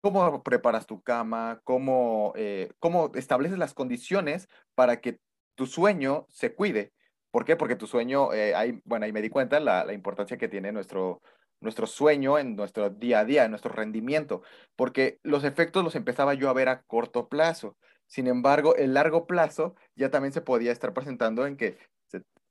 [0.00, 1.60] ¿cómo preparas tu cama?
[1.64, 5.18] ¿Cómo, eh, ¿Cómo estableces las condiciones para que
[5.54, 6.92] tu sueño se cuide?
[7.30, 7.56] ¿Por qué?
[7.56, 10.72] Porque tu sueño, eh, hay, bueno, ahí me di cuenta la, la importancia que tiene
[10.72, 11.22] nuestro,
[11.60, 14.42] nuestro sueño, en nuestro día a día, en nuestro rendimiento,
[14.74, 17.76] porque los efectos los empezaba yo a ver a corto plazo.
[18.06, 21.78] Sin embargo, el largo plazo ya también se podía estar presentando en que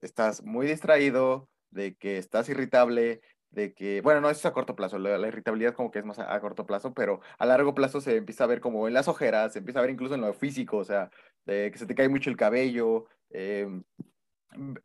[0.02, 5.00] estás muy distraído, de que estás irritable, de que, bueno, no es a corto plazo,
[5.00, 8.44] la, irritabilidad como que es más a, corto plazo, pero a largo plazo se empieza
[8.44, 10.84] a ver como en las ojeras, se empieza a ver incluso en lo físico, o
[10.84, 11.10] sea,
[11.46, 13.84] que se te cae mucho el cabello, em,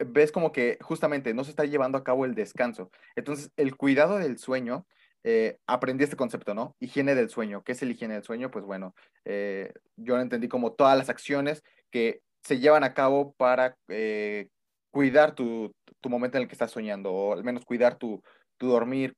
[0.06, 2.90] ves como que justamente no se está llevando a cabo el descanso.
[3.16, 4.86] Entonces, el cuidado del sueño,
[5.22, 6.76] eh, aprendí este concepto, ¿no?
[6.80, 7.62] Higiene del sueño.
[7.62, 8.50] ¿Qué es el higiene del sueño?
[8.50, 13.34] Pues bueno, eh, yo lo entendí como todas las acciones que se llevan a cabo
[13.34, 14.48] para eh,
[14.90, 15.74] cuidar tu,
[16.08, 18.22] momento en el que estás soñando, o al menos cuidar tu,
[18.56, 19.16] tu dormir.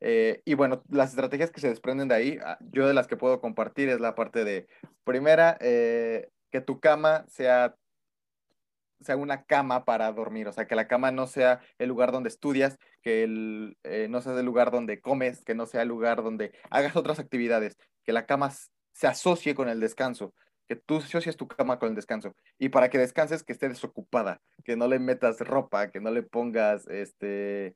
[0.00, 3.40] y bueno, las estrategias que se desprenden de ahí, ah, yo de las que puedo
[3.40, 4.66] compartir es la parte de,
[5.04, 7.74] primera, que tu cama sea
[9.00, 12.28] sea una cama para dormir, o sea, que la cama no sea el lugar donde
[12.28, 13.24] estudias, que
[13.84, 17.18] eh, no sea el lugar donde comes, que no sea el lugar donde hagas otras
[17.18, 18.52] actividades, que la cama
[18.92, 20.34] se asocie con el descanso,
[20.68, 22.34] que tú asocies tu cama con el descanso.
[22.58, 26.22] Y para que descanses, que esté desocupada, que no le metas ropa, que no le
[26.22, 27.74] pongas, este,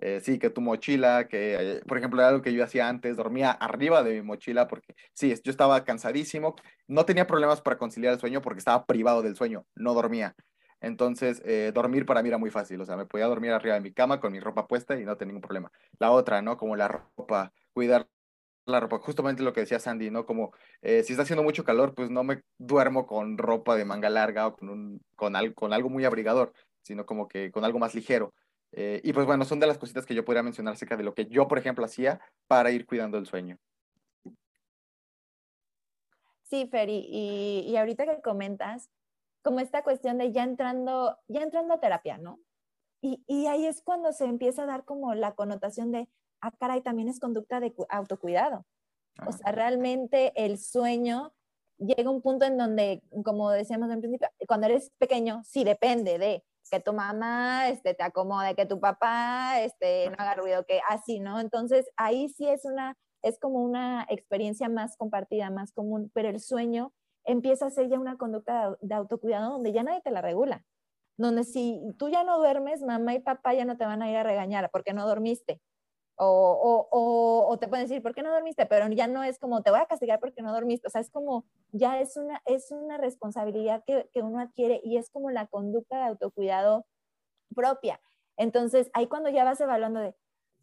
[0.00, 3.16] eh, sí, que tu mochila, que, eh, por ejemplo, era algo que yo hacía antes,
[3.16, 6.56] dormía arriba de mi mochila porque, sí, yo estaba cansadísimo,
[6.88, 10.34] no tenía problemas para conciliar el sueño porque estaba privado del sueño, no dormía.
[10.82, 13.80] Entonces, eh, dormir para mí era muy fácil, o sea, me podía dormir arriba de
[13.80, 15.70] mi cama con mi ropa puesta y no tenía ningún problema.
[16.00, 16.56] La otra, ¿no?
[16.56, 18.08] Como la ropa, cuidar
[18.66, 20.26] la ropa, justamente lo que decía Sandy, ¿no?
[20.26, 24.10] Como eh, si está haciendo mucho calor, pues no me duermo con ropa de manga
[24.10, 27.94] larga o con, un, con, con algo muy abrigador, sino como que con algo más
[27.94, 28.34] ligero.
[28.72, 31.14] Eh, y pues bueno, son de las cositas que yo podría mencionar acerca de lo
[31.14, 33.58] que yo, por ejemplo, hacía para ir cuidando el sueño.
[36.42, 38.90] Sí, Feri, y, y ahorita que comentas,
[39.42, 42.40] como esta cuestión de ya entrando, ya entrando a terapia, ¿no?
[43.00, 46.08] Y, y, ahí es cuando se empieza a dar como la connotación de,
[46.40, 48.64] ah, caray, también es conducta de autocuidado.
[49.26, 51.32] O sea, realmente el sueño
[51.78, 56.18] llega a un punto en donde, como decíamos en principio, cuando eres pequeño, sí depende
[56.18, 60.80] de que tu mamá este, te acomode, que tu papá este, no haga ruido, que
[60.88, 61.40] así, ¿no?
[61.40, 66.40] Entonces, ahí sí es una, es como una experiencia más compartida, más común, pero el
[66.40, 66.92] sueño
[67.24, 70.64] empieza a ser ya una conducta de autocuidado donde ya nadie te la regula.
[71.16, 74.16] Donde si tú ya no duermes, mamá y papá ya no te van a ir
[74.16, 75.60] a regañar porque no dormiste.
[76.16, 78.66] O, o, o, te pueden decir, ¿por qué no dormiste?
[78.66, 80.86] Pero ya no es como, te voy a castigar porque no dormiste.
[80.86, 84.98] O sea, es como, ya es una, es una responsabilidad que, que uno adquiere y
[84.98, 86.86] es como la conducta de autocuidado
[87.54, 88.00] propia.
[88.36, 90.14] Entonces, ahí cuando ya vas evaluando de,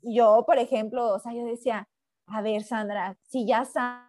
[0.02, 1.90] yo, por ejemplo, o sea, yo decía,
[2.28, 4.09] a ver, Sandra, si ya sabes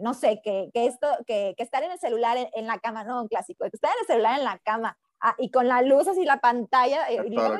[0.00, 3.22] no sé, que, que esto, que, que, estar en el celular en, la cama, no,
[3.22, 6.24] un clásico, estar en el celular en la cama ah, y con la luz así
[6.24, 7.56] la pantalla, eh, y luego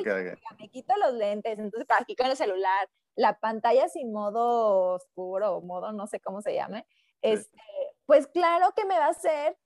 [0.59, 5.91] me quito los lentes, entonces aquí con el celular, la pantalla sin modo oscuro, modo
[5.91, 6.85] no sé cómo se llame,
[7.21, 7.59] este,
[8.05, 9.57] pues claro que me va a hacer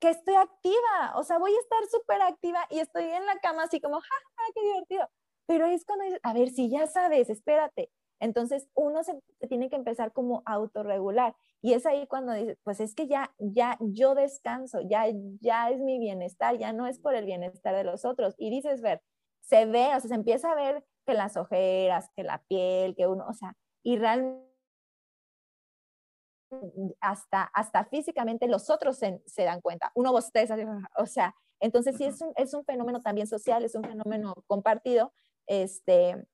[0.00, 3.64] que estoy activa, o sea, voy a estar súper activa y estoy en la cama
[3.64, 5.08] así como, ja, ja, qué divertido.
[5.46, 7.90] Pero es cuando dices, a ver, si ya sabes, espérate,
[8.24, 11.36] entonces, uno se, tiene que empezar como a autorregular.
[11.64, 15.06] Y es ahí cuando dices, pues es que ya, ya yo descanso, ya,
[15.40, 18.34] ya es mi bienestar, ya no es por el bienestar de los otros.
[18.36, 19.00] Y dices, ver,
[19.40, 23.06] se ve, o sea, se empieza a ver que las ojeras, que la piel, que
[23.06, 24.46] uno, o sea, y realmente
[27.00, 29.90] hasta, hasta físicamente los otros se, se dan cuenta.
[29.94, 30.56] Uno bosteza,
[30.98, 35.14] o sea, entonces sí es un, es un fenómeno también social, es un fenómeno compartido,
[35.46, 36.26] este,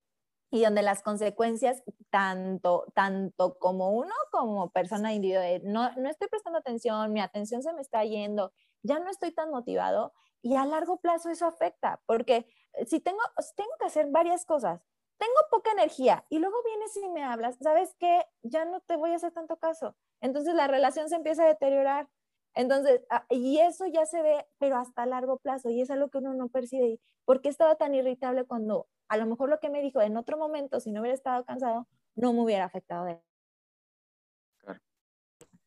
[0.51, 6.59] y donde las consecuencias, tanto, tanto como uno como persona individual, no, no estoy prestando
[6.59, 10.99] atención, mi atención se me está yendo, ya no estoy tan motivado y a largo
[11.01, 13.21] plazo eso afecta, porque eh, si tengo,
[13.57, 14.81] tengo que hacer varias cosas,
[15.19, 18.25] tengo poca energía y luego vienes y me hablas, ¿sabes qué?
[18.43, 19.95] Ya no te voy a hacer tanto caso.
[20.23, 22.09] Entonces la relación se empieza a deteriorar.
[22.55, 26.19] Entonces, ah, y eso ya se ve, pero hasta largo plazo, y es algo que
[26.19, 26.99] uno no percibe.
[27.25, 30.39] ¿Por qué estaba tan irritable cuando a lo mejor lo que me dijo en otro
[30.39, 33.21] momento, si no hubiera estado cansado, no me hubiera afectado de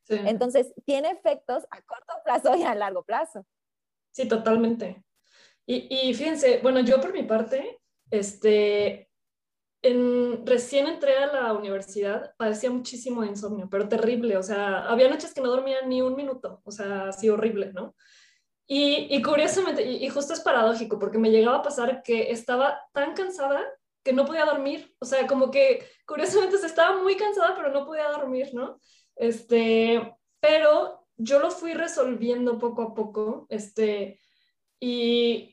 [0.10, 3.46] Entonces, tiene efectos a corto plazo y a largo plazo.
[4.12, 5.04] Sí, totalmente.
[5.66, 7.80] Y, y fíjense, bueno, yo por mi parte,
[8.12, 9.10] este,
[9.84, 15.10] en, recién entré a la universidad, padecía muchísimo de insomnio, pero terrible, o sea, había
[15.10, 17.96] noches que no dormía ni un minuto, o sea, así horrible, ¿no?
[18.66, 23.62] Y, curiosamente, y, justo es paradójico, porque me llegaba a pasar que estaba tan cansada
[24.04, 24.96] que no podía dormir.
[25.00, 28.80] O sea, como que curiosamente se estaba muy cansada, pero no podía dormir, ¿no?
[29.16, 33.46] Este, pero yo lo fui resolviendo poco a poco.
[33.50, 34.20] Este,
[34.80, 35.53] y,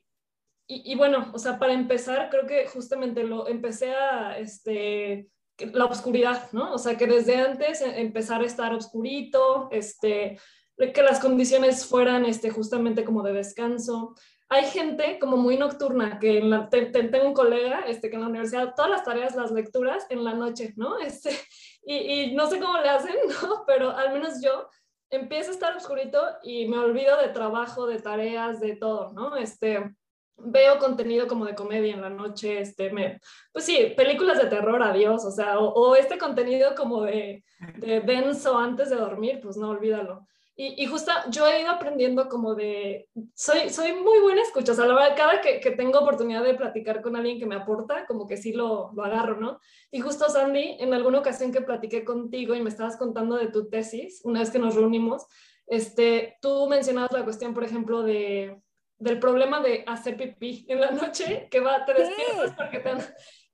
[0.72, 5.28] y, bueno, o sea, para empezar, creo que justamente lo empecé a, este,
[5.72, 6.72] la oscuridad, ¿no?
[6.72, 10.38] O sea, que desde antes e, empezar a estar oscurito, este,
[10.76, 14.14] que las condiciones fueran este, justamente como de descanso.
[14.48, 18.28] Hay gente como muy nocturna, que en la, tengo un colega este, que en la
[18.28, 20.98] universidad todas las tareas, las lecturas en la noche, ¿no?
[20.98, 21.30] Este,
[21.83, 23.64] y, no sé cómo le hacen, ¿no?
[23.66, 24.68] Pero al menos yo
[25.11, 29.37] empieza a estar oscurito y me olvido de trabajo, de tareas, de todo, ¿no?
[29.37, 29.96] Este,
[30.44, 33.20] veo contenido como de comedia en la noche, este, me,
[33.53, 37.44] pues sí, películas de terror, adiós, o sea, o, este contenido como de,
[37.76, 40.26] de, denso antes de dormir, pues no, olvídalo.
[40.57, 44.74] Y, y, justo yo he ido aprendiendo como de, soy, soy muy buena escucha, o
[44.74, 48.05] sea, la verdad, cada que, que, tengo oportunidad de platicar con alguien que me aporta,
[48.07, 49.59] como que sí lo, lo agarro, ¿no?
[49.90, 53.70] Y justo, Sandy, en alguna ocasión que platiqué contigo y me estabas contando de tu
[53.70, 55.26] tesis, una vez que nos reunimos,
[55.70, 58.61] este, tú mencionabas la cuestión, por ejemplo, de,
[59.01, 62.91] del problema de hacer pipí en la noche, que va, te despiertas porque te...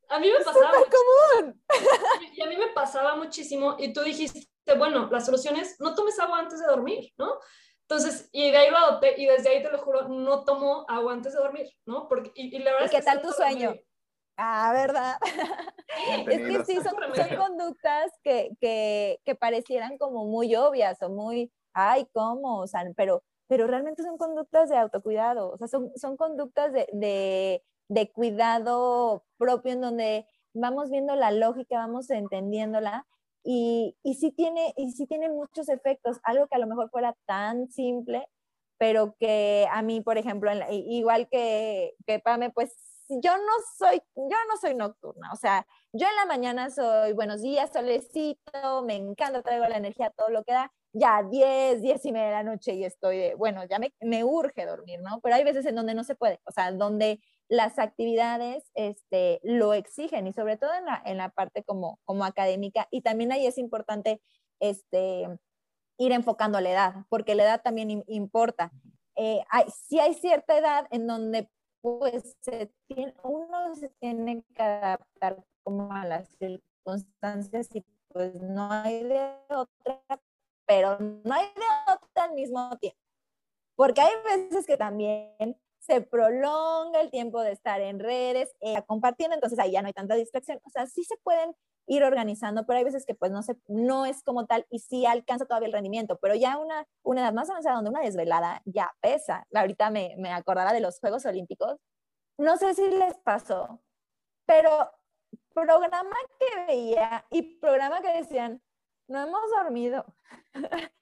[0.08, 0.72] A mí me pasaba...
[0.72, 1.62] común!
[2.34, 6.18] Y a mí me pasaba muchísimo y tú dijiste, bueno, la solución es no tomes
[6.18, 7.38] agua antes de dormir, ¿no?
[7.82, 11.12] Entonces, y de ahí lo adopté y desde ahí te lo juro, no tomo agua
[11.12, 12.08] antes de dormir, ¿no?
[12.08, 13.74] Porque, y, la verdad ¿Y qué tal tu sueño?
[14.36, 15.16] Ah, ¿verdad?
[16.28, 21.52] es que sí, son, son conductas que, que, que, parecieran como muy obvias o muy,
[21.72, 22.58] ay, ¿cómo?
[22.58, 27.62] O sea, pero pero realmente son conductas de autocuidado, o sea, son, son conductas de,
[27.88, 33.06] de, cuidado propio en donde vamos viendo la lógica, vamos entendiéndola
[33.44, 37.16] y, y, sí tiene, y sí tiene muchos efectos, algo que a lo mejor fuera
[37.26, 38.26] tan simple,
[38.78, 42.74] pero que a mí, por ejemplo, igual que, que Pame, pues
[43.08, 47.40] yo no soy, yo no soy nocturna, o sea, yo en la mañana soy buenos
[47.40, 52.12] días, solecito, me encanta, traigo la energía, todo lo que da, ya 10, 10 y
[52.12, 55.20] media de la noche y estoy, de, bueno, ya me, me, urge dormir, ¿no?
[55.20, 59.74] Pero hay veces en donde no se puede, o sea, donde las actividades este, lo
[59.74, 63.46] exigen y sobre todo en la, en la parte como, como académica y también ahí
[63.46, 64.20] es importante
[64.60, 65.28] este,
[65.98, 68.72] ir enfocando la edad, porque la edad también importa.
[69.16, 71.48] Eh, hay, si hay cierta edad en donde
[71.80, 78.70] pues se tiene, uno se tiene que adaptar como a las circunstancias y pues no
[78.70, 80.02] hay de otra
[80.66, 82.98] pero no hay de otra al mismo tiempo.
[83.76, 89.34] Porque hay veces que también se prolonga el tiempo de estar en redes, eh, compartiendo,
[89.34, 90.60] entonces ahí ya no hay tanta distracción.
[90.64, 91.54] O sea, sí se pueden
[91.86, 95.06] ir organizando, pero hay veces que pues no, se, no es como tal y sí
[95.06, 98.92] alcanza todavía el rendimiento, pero ya una, una edad más avanzada donde una desvelada ya
[99.00, 99.46] pesa.
[99.54, 101.76] Ahorita me, me acordaba de los Juegos Olímpicos.
[102.38, 103.80] No sé si les pasó,
[104.46, 104.90] pero
[105.54, 108.60] programa que veía y programa que decían,
[109.08, 110.04] no hemos dormido.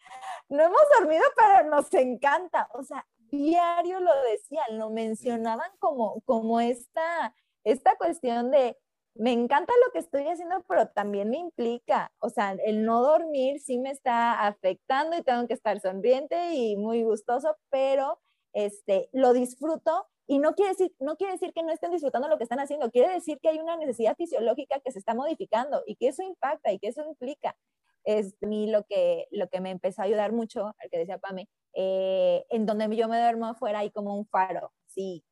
[0.49, 2.69] no hemos dormido, pero nos encanta.
[2.75, 8.77] O sea, diario lo decían, lo mencionaban como, como esta, esta cuestión de,
[9.14, 13.61] me encanta lo que estoy haciendo, pero también me implica, o sea, el no dormir
[13.61, 18.21] sí me está afectando y tengo que estar sonriente y muy gustoso, pero
[18.53, 22.38] este, lo disfruto y no quiere, decir, no quiere decir que no estén disfrutando lo
[22.38, 25.97] que están haciendo, quiere decir que hay una necesidad fisiológica que se está modificando y
[25.97, 27.57] que eso impacta y que eso implica
[28.05, 31.19] es a mí lo que, lo que me empezó a ayudar mucho, al que decía
[31.19, 35.25] Pame, eh, en donde yo me duermo afuera hay como un faro, sí,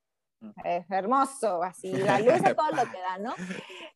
[0.65, 3.35] es hermoso, así, la luz a todo lo que da, ¿no?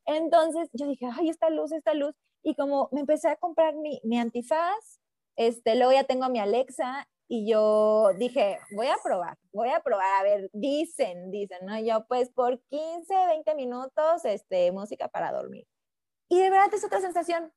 [0.05, 4.01] Entonces yo dije, ay, esta luz, esta luz, y como me empecé a comprar mi,
[4.05, 5.01] mi antifaz,
[5.37, 9.81] este, luego ya tengo a mi Alexa, y yo dije, voy a probar, voy a
[9.81, 11.79] probar, a ver, dicen, dicen, ¿no?
[11.81, 15.67] Yo pues por 15, 20 minutos, este, música para dormir.
[16.29, 17.53] Y de verdad es otra sensación,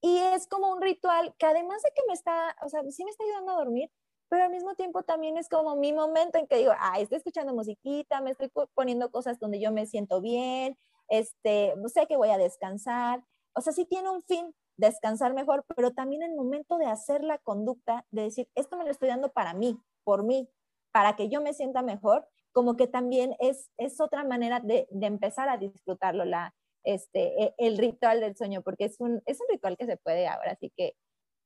[0.00, 3.10] y es como un ritual que además de que me está, o sea, sí me
[3.10, 3.90] está ayudando a dormir,
[4.28, 7.54] pero al mismo tiempo también es como mi momento en que digo, ah, estoy escuchando
[7.54, 10.76] musiquita, me estoy poniendo cosas donde yo me siento bien,
[11.08, 13.24] este, sé que voy a descansar.
[13.54, 17.38] O sea, sí tiene un fin, descansar mejor, pero también el momento de hacer la
[17.38, 20.48] conducta, de decir, esto me lo estoy dando para mí, por mí,
[20.92, 25.06] para que yo me sienta mejor, como que también es, es otra manera de, de
[25.06, 26.54] empezar a disfrutarlo, la,
[26.88, 30.26] este, e, el ritual del sueño, porque es un, es un ritual que se puede
[30.26, 30.94] ahora, así que,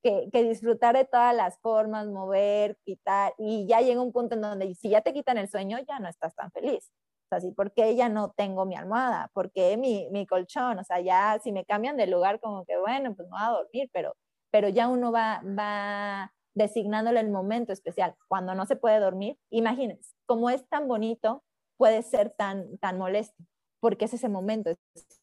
[0.02, 4.42] que, que, disfrutar de todas las formas, mover, quitar, y ya llega un punto en
[4.42, 6.90] donde si ya te quitan el sueño, ya no estás tan feliz.
[7.26, 7.52] O sea, ¿sí?
[7.52, 9.30] ¿por qué ya no tengo mi almohada?
[9.34, 10.78] ¿Por qué mi, mi colchón?
[10.78, 13.58] O sea, ya si me cambian de lugar, como que bueno, pues no voy a
[13.58, 14.14] dormir, pero,
[14.50, 18.14] pero ya uno va, va designándole el momento especial.
[18.28, 21.42] Cuando no se puede dormir, imagínense, como es tan bonito,
[21.78, 23.42] puede ser tan, tan molesto
[23.82, 24.70] porque es ese momento,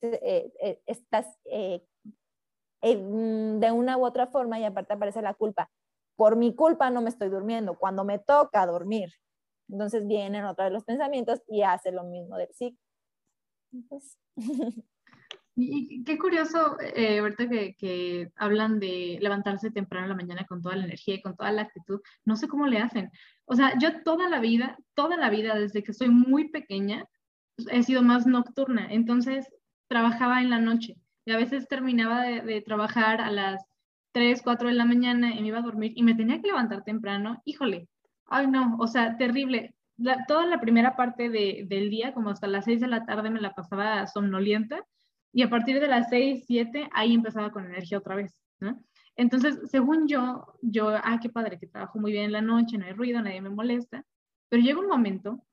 [0.01, 1.81] eh, eh, estás eh,
[2.81, 5.69] de una u otra forma y aparte aparece la culpa.
[6.15, 9.09] Por mi culpa no me estoy durmiendo, cuando me toca dormir.
[9.69, 12.77] Entonces vienen otra de los pensamientos y hace lo mismo del sí.
[15.61, 16.77] Y qué curioso,
[17.19, 21.21] ahorita que, que, hablan de levantarse temprano en la mañana con toda la energía y
[21.21, 23.11] con toda la actitud, no sé cómo le hacen.
[23.43, 27.05] O sea, yo toda la vida, toda la vida, desde que soy muy pequeña,
[27.71, 29.53] he sido más nocturna, entonces
[29.89, 33.65] trabajaba en la noche y a veces terminaba de, trabajar a las
[34.13, 36.83] 3, 4 de la mañana y me iba a dormir y me tenía que levantar
[36.83, 37.89] temprano, híjole,
[38.27, 39.75] ay no, o sea, terrible.
[40.27, 43.41] toda la primera parte de, del día, como hasta las 6 de la tarde, me
[43.41, 44.85] la pasaba somnolienta
[45.33, 48.41] y a partir de las 6, 7, ahí empezaba con energía otra vez.
[49.15, 52.85] Entonces, según yo, yo, ah, qué padre, que trabajo muy bien en la noche, no
[52.85, 54.05] hay ruido, nadie me molesta,
[54.49, 55.43] pero llega un momento,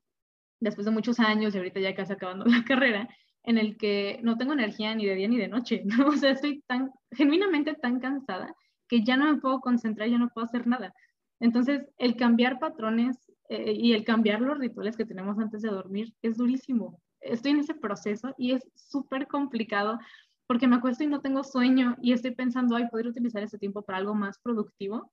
[0.59, 3.09] después de muchos años y ahorita ya casi acabando la carrera,
[3.47, 6.07] en el que no tengo energía ni de día ni de noche, ¿no?
[6.09, 8.53] O sea, estoy tan, genuinamente tan cansada
[8.89, 10.93] que ya no me puedo concentrar, ya no puedo hacer nada.
[11.39, 13.17] Entonces, el cambiar patrones
[13.49, 17.01] eh, y el cambiar los rituales que tenemos antes de dormir es durísimo.
[17.21, 19.97] Estoy en ese proceso y es súper complicado
[20.45, 23.81] porque me acuesto y no tengo sueño y estoy pensando, ay, poder utilizar ese tiempo
[23.81, 25.11] para algo más productivo.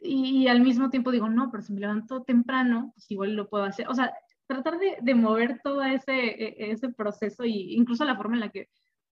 [0.00, 3.64] Y, al mismo tiempo digo, no, pero si me levanto temprano, pues igual lo puedo
[3.64, 3.88] hacer.
[3.88, 4.12] O sea,
[4.46, 8.50] tratar de, de mover todo ese, e, ese proceso e incluso la forma en la
[8.50, 8.68] que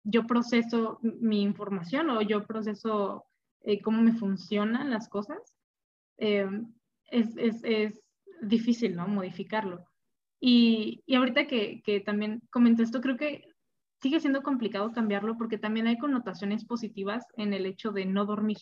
[0.03, 3.25] yo proceso mi información o yo proceso
[3.61, 5.57] eh, cómo me funcionan las cosas,
[6.17, 6.49] eh,
[7.11, 8.01] es, es, es,
[8.39, 9.07] difícil, ¿no?
[9.07, 9.83] Modificarlo.
[10.39, 13.49] Y, y ahorita que, que, también comenté esto, creo que
[13.99, 18.59] sigue siendo complicado cambiarlo porque también hay connotaciones positivas en el hecho de no dormir,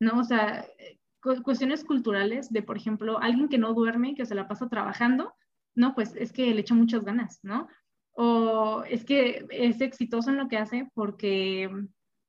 [0.00, 0.18] ¿no?
[0.18, 0.66] O sea,
[1.20, 5.34] cuestiones culturales de, por ejemplo, alguien que no duerme, que se la pasa trabajando,
[5.76, 7.68] no, pues es que le echa muchas ganas, ¿no?
[8.12, 11.70] O es que es exitoso en lo que hace porque,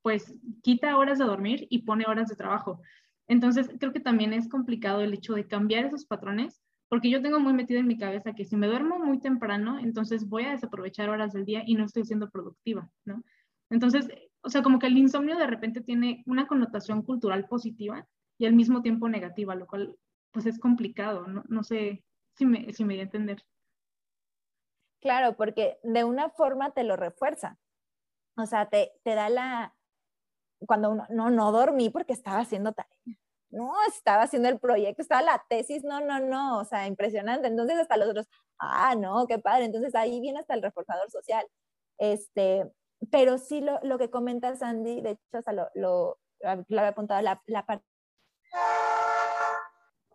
[0.03, 2.81] pues, quita horas de dormir y pone horas de trabajo.
[3.27, 7.39] Entonces, creo que también es complicado el hecho de cambiar esos patrones porque yo tengo
[7.39, 11.09] muy metido en mi cabeza que si me duermo muy temprano, entonces voy a desaprovechar
[11.09, 13.23] horas del día y no estoy siendo productiva, ¿no?
[13.69, 14.07] Entonces,
[14.41, 18.53] o sea, como que el insomnio de repente tiene una connotación cultural positiva y al
[18.53, 19.97] mismo tiempo negativa, lo cual
[20.31, 22.03] pues es complicado, no, no sé
[22.37, 23.43] si me, si me voy a entender.
[25.01, 27.57] Claro, porque de una forma te lo refuerza.
[28.35, 29.75] O sea, te, te da la...
[30.59, 32.97] Cuando uno, no, no dormí porque estaba haciendo tarea
[33.49, 37.47] no, estaba haciendo el proyecto, estaba la tesis, no, no, no, o sea, impresionante.
[37.47, 38.27] Entonces hasta los otros,
[38.59, 39.65] ah, no, qué padre.
[39.65, 41.45] Entonces ahí viene hasta el reforzador social.
[41.97, 42.69] Este,
[43.11, 47.41] pero sí lo, lo que comenta Sandy, de hecho, hasta lo, lo, había apuntado la,
[47.45, 47.85] la parte.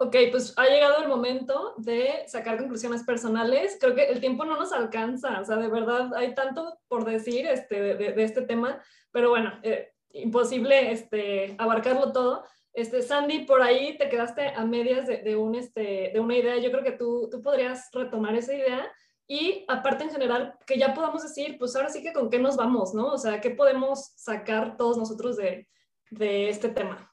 [0.03, 3.78] Ok, pues ha llegado el momento de sacar conclusiones personales.
[3.80, 7.46] Creo que el tiempo no nos alcanza, o sea, de verdad hay tanto por decir
[7.46, 8.82] este, de, de este tema,
[9.12, 12.44] pero bueno, eh, imposible este, abarcarlo todo.
[12.72, 16.57] Este, Sandy, por ahí te quedaste a medias de, un, este, de una idea.
[16.57, 18.90] Yo creo que tú, tú podrías retomar esa idea
[19.28, 22.57] y aparte en general que ya podamos decir, pues ahora sí que con qué nos
[22.57, 23.07] vamos, ¿no?
[23.07, 25.68] O sea, ¿qué podemos sacar todos nosotros de,
[26.11, 27.09] de este tema?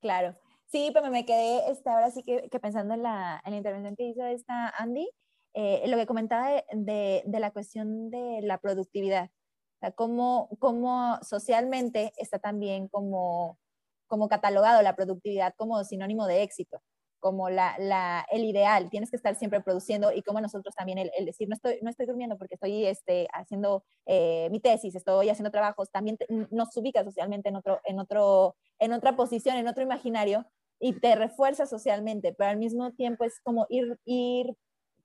[0.00, 0.36] Claro.
[0.70, 3.96] Sí, pero me quedé este, ahora sí que, que pensando en la, en la, intervención
[3.96, 5.10] que hizo esta Andy,
[5.54, 9.30] eh, lo que comentaba de, de, la cuestión de la productividad.
[9.76, 13.58] O sea, cómo, cómo socialmente está también como
[14.08, 16.82] como catalogado la productividad como sinónimo de éxito,
[17.20, 21.48] como la, el ideal, tienes que estar siempre produciendo y como nosotros también el, decir,
[21.48, 25.90] no estoy, no estoy durmiendo porque estoy este, haciendo eh, mi tesis, estoy haciendo trabajos,
[25.90, 26.16] también
[26.50, 30.46] nos ubica socialmente en, otro, en, otro, en otra posición, en otro imaginario
[30.80, 34.56] y te refuerza socialmente, pero al mismo tiempo es como ir, ir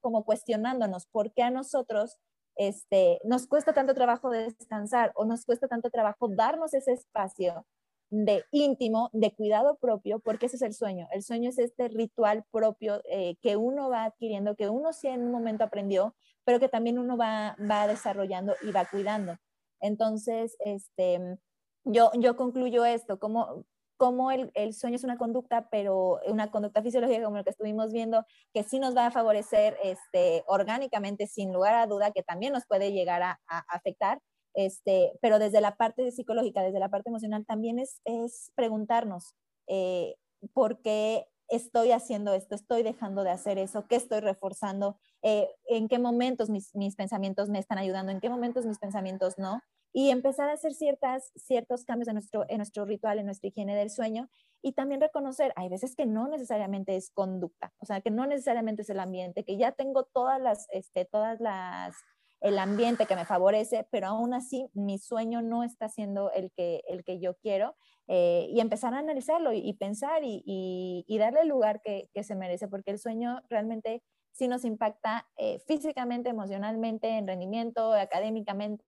[0.02, 2.20] como cuestionándonos por qué a nosotros
[2.56, 7.66] este, nos cuesta tanto trabajo descansar o nos cuesta tanto trabajo darnos ese espacio
[8.14, 11.08] de íntimo, de cuidado propio, porque ese es el sueño.
[11.12, 15.24] El sueño es este ritual propio eh, que uno va adquiriendo, que uno sí en
[15.24, 19.38] un momento aprendió, pero que también uno va, va desarrollando y va cuidando.
[19.80, 21.40] Entonces, este,
[21.86, 23.66] yo, yo concluyo esto, como,
[23.98, 27.92] como el, el, sueño es una conducta, pero una conducta fisiológica como lo que estuvimos
[27.92, 32.54] viendo, que sí nos va a favorecer este, orgánicamente, sin lugar a duda, que también
[32.54, 33.40] nos puede llegar a
[33.70, 34.20] afectar,
[34.54, 39.36] este, pero desde la parte psicológica, desde la parte emocional, también es, es preguntarnos
[39.68, 40.16] eh,
[40.54, 45.88] por qué estoy haciendo esto, estoy dejando de hacer eso, qué estoy reforzando, eh, en
[45.88, 50.50] qué momentos mis, pensamientos me están ayudando, en qué momentos mis pensamientos no, y empezar
[50.50, 54.30] a hacer ciertas, ciertos cambios en nuestro, en nuestro ritual, en nuestra higiene del sueño,
[54.64, 58.82] y también reconocer, hay veces que no necesariamente es conducta, o sea, que no necesariamente
[58.82, 61.96] es el ambiente, que ya tengo todas las, este, todas las
[62.44, 66.84] el ambiente que me favorece, pero aún así mi sueño no está siendo el que,
[66.90, 67.76] el que yo quiero.
[68.08, 72.36] Eh, y empezar a analizarlo y, pensar y, y, darle el lugar que, que, se
[72.36, 78.84] merece, porque el sueño realmente sí nos impacta eh, físicamente, emocionalmente, en rendimiento, académicamente,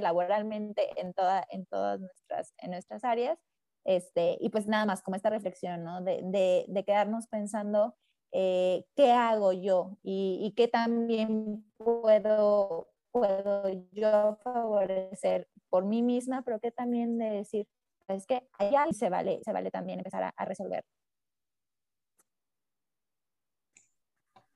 [0.00, 3.38] laboralmente, en, toda, en todas nuestras, en nuestras áreas.
[3.84, 6.00] Este, y pues nada más como esta reflexión, ¿no?
[6.00, 7.96] De, de, de quedarnos pensando
[8.32, 16.60] eh, qué hago yo y, qué también puedo, puedo yo favorecer por mí misma, pero
[16.60, 17.66] que también de decir,
[18.08, 20.84] es que allá se vale, se vale también empezar a, resolver.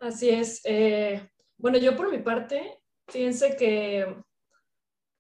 [0.01, 0.61] Así es.
[0.64, 4.07] Eh, bueno, yo por mi parte, fíjense que,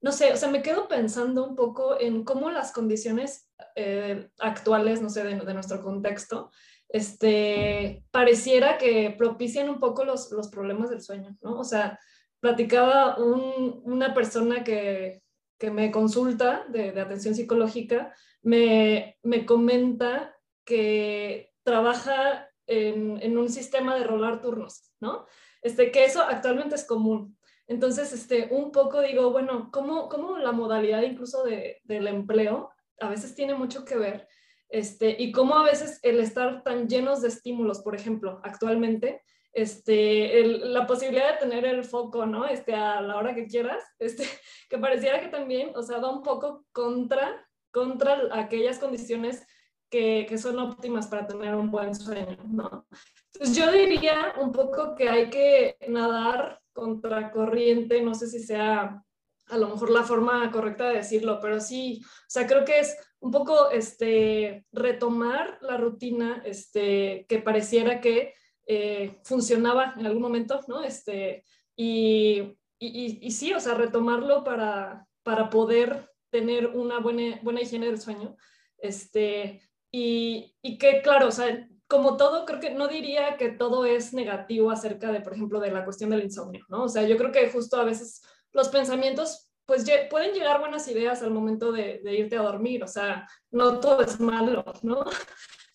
[0.00, 5.00] no sé, o sea, me quedo pensando un poco en cómo las condiciones eh, actuales,
[5.00, 6.50] no sé, de, nuestro contexto,
[6.94, 11.58] este, pareciera que propician un poco los, los problemas del sueño, ¿no?
[11.58, 11.98] O sea,
[12.38, 15.20] platicaba un, una persona que,
[15.58, 23.48] que me consulta de, de atención psicológica, me, me, comenta que trabaja en, en, un
[23.48, 25.26] sistema de rolar turnos, ¿no?
[25.62, 27.36] Este, que eso actualmente es común.
[27.66, 32.70] Entonces, este, un poco digo, bueno, ¿cómo, cómo la modalidad incluso de, del empleo
[33.00, 34.28] a veces tiene mucho que ver?
[34.74, 39.22] Este, y cómo a veces el estar tan llenos de estímulos, por ejemplo, actualmente,
[39.52, 42.44] este, la posibilidad de tener el foco, ¿no?
[42.44, 44.24] Este, a la hora que quieras, este,
[44.68, 49.46] que pareciera que también, o sea, va un poco contra, contra aquellas condiciones
[49.88, 52.36] que, son óptimas para tener un buen sueño.
[52.42, 59.04] Entonces yo diría un poco que hay que nadar contra corriente, no sé si sea
[59.48, 62.96] a lo mejor la forma correcta de decirlo, pero sí, o sea, creo que es
[63.24, 68.34] un poco este, retomar la rutina este, que pareciera que
[68.66, 70.82] eh, funcionaba en algún momento, ¿no?
[70.82, 71.42] Este,
[71.74, 77.86] y, y, y, sí, o sea, retomarlo para, para poder tener una buena, buena higiene
[77.86, 78.36] del sueño.
[78.76, 83.86] Este, y, y que, claro, o sea, como todo, creo que no diría que todo
[83.86, 86.84] es negativo acerca de, por ejemplo, de la cuestión del insomnio, ¿no?
[86.84, 88.20] O sea, yo creo que justo a veces
[88.52, 92.88] los pensamientos, pues pueden llegar buenas ideas al momento de, de irte a dormir, o
[92.88, 95.04] sea, no todo es malo, ¿no?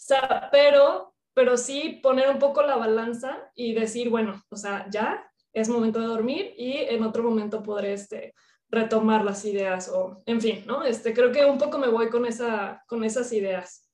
[0.02, 4.90] O sea, pero pero sí poner un poco la balanza y decir, bueno, o sea,
[4.90, 5.24] ya
[5.54, 8.34] es momento de dormir y en otro momento podré este,
[8.70, 10.84] retomar las ideas o, en fin, ¿no?
[10.84, 13.90] Este, creo que un poco me voy con, esa, con esas ideas.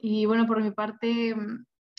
[0.00, 1.34] Y bueno, por mi parte,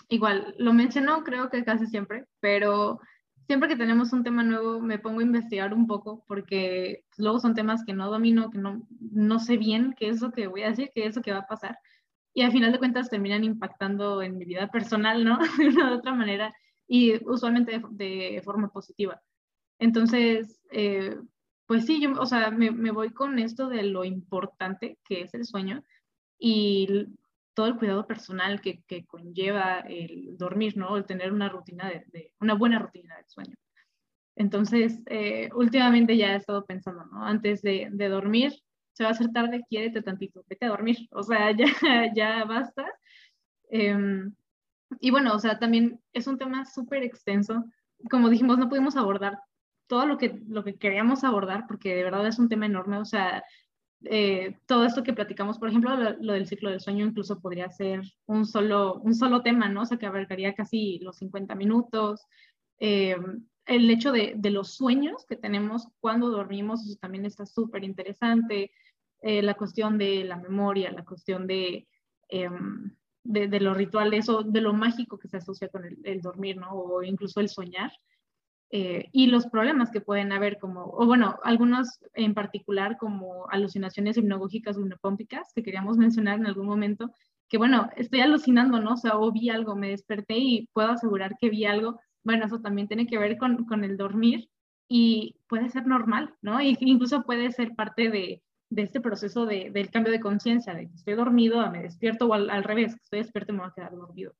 [0.09, 2.99] igual, lo menciono creo que casi siempre, pero
[3.47, 7.53] siempre que tenemos un tema nuevo me pongo a investigar un poco porque luego son
[7.53, 10.69] temas que no domino, que no, no sé bien qué es lo que voy a
[10.69, 11.77] decir, qué es lo que va a pasar
[12.33, 15.37] y al final de cuentas terminan impactando en mi vida personal, ¿no?
[15.57, 16.53] de una u otra manera
[16.87, 19.21] y usualmente de, forma positiva.
[19.79, 21.17] Entonces, eh,
[21.67, 25.33] pues sí, yo, o sea, me, me, voy con esto de lo importante que es
[25.33, 25.83] el sueño
[26.37, 27.07] y
[27.53, 30.97] todo el cuidado personal que, conlleva el dormir, ¿no?
[30.97, 33.55] El tener una rutina de, una buena rutina del sueño.
[34.35, 37.23] Entonces, eh, últimamente ya he estado pensando, ¿no?
[37.23, 38.53] Antes de, de dormir,
[38.93, 42.85] se va a hacer tarde, quiérete tantito, vete a dormir, o sea, ya, ya basta.
[43.69, 44.33] Em,
[44.99, 47.65] y bueno, o sea, también es un tema súper extenso.
[48.09, 49.39] Como dijimos, no pudimos abordar
[49.87, 53.05] todo lo que, lo que queríamos abordar, porque de verdad es un tema enorme, o
[53.05, 53.43] sea,
[54.05, 58.01] eh, todo esto que platicamos, por ejemplo, lo, del ciclo del sueño incluso podría ser
[58.25, 59.81] un solo, un solo tema, ¿no?
[59.81, 62.25] O sea, que abarcaría casi los 50 minutos.
[62.79, 67.83] Em, el hecho de, de, los sueños que tenemos cuando dormimos, eso también está súper
[67.83, 68.71] interesante.
[69.21, 71.87] Eh, la cuestión de la memoria, la cuestión de,
[72.29, 76.71] de, de, los rituales o de lo mágico que se asocia con el, dormir, ¿no?
[76.71, 77.93] O incluso el soñar.
[78.75, 84.17] Eh, y los problemas que pueden haber, como, o bueno, algunos en particular como alucinaciones
[84.17, 87.11] hipnagógicas o hipnopómpicas, que queríamos mencionar en algún momento,
[87.47, 88.93] que bueno, estoy alucinando, ¿no?
[88.93, 91.99] O sea, o vi algo, me desperté y puedo asegurar que vi algo.
[92.23, 94.49] Bueno, eso también tiene que ver con, con el dormir
[94.87, 96.59] y puede ser normal, ¿no?
[96.59, 100.87] Y incluso puede ser parte de, de este proceso de, del cambio de conciencia, de
[100.87, 103.69] que estoy dormido, me despierto o al, al, revés, que estoy despierto y me voy
[103.69, 104.33] a quedar dormido.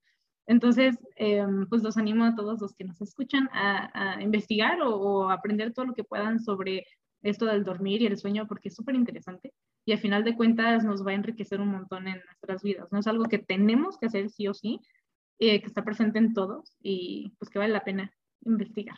[0.46, 5.30] Entonces, eh, pues los animo a todos los que nos escuchan a, a investigar o,
[5.30, 6.86] aprender todo lo que puedan sobre
[7.22, 9.54] esto del dormir y el sueño, porque es súper interesante
[9.86, 12.92] y al final de cuentas nos va a enriquecer un montón en nuestras vidas.
[12.92, 14.80] No es algo que tenemos que hacer sí o sí,
[15.40, 18.14] eh, que está presente en todos y pues que vale la pena
[18.46, 18.98] investigar.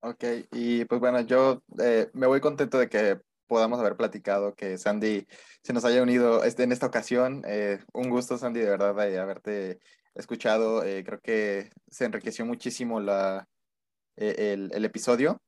[0.00, 4.78] Ok, y pues bueno, yo eh, me voy contento de que podamos haber platicado, que
[4.78, 5.26] Sandy
[5.62, 7.42] se nos haya unido este, en esta ocasión.
[7.46, 9.80] Eh, un gusto, Sandy, de verdad, de haberte
[10.14, 10.84] escuchado.
[10.84, 13.48] Eh, creo que se enriqueció muchísimo la,
[14.16, 15.40] eh, el, el, episodio.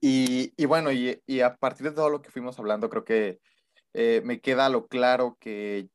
[0.00, 3.40] Y, y bueno, y, y, a partir de todo lo que fuimos hablando, creo que
[3.92, 5.88] eh, me queda lo claro que,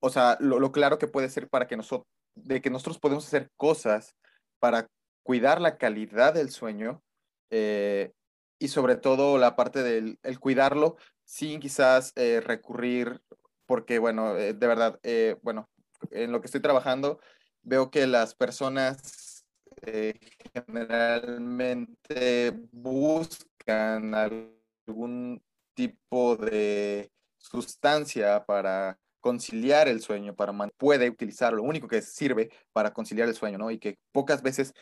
[0.00, 3.26] o sea, lo, lo claro que puede ser para que nosotros, de que nosotros podemos
[3.26, 4.14] hacer cosas
[4.58, 4.88] para
[5.22, 7.02] cuidar la calidad del sueño,
[7.50, 8.12] eh,
[8.58, 10.96] y sobre todo la parte del el cuidarlo
[11.26, 13.20] sin quizás eh, recurrir,
[13.66, 15.68] porque bueno, eh, de verdad, eh, bueno,
[16.10, 17.20] en lo que estoy trabajando,
[17.62, 19.44] veo que las personas
[20.54, 25.42] generalmente buscan algún
[25.74, 32.92] tipo de sustancia para conciliar el sueño, para puede utilizar lo único que sirve para
[32.94, 33.70] conciliar el sueño, ¿no?
[33.70, 34.72] Y que pocas veces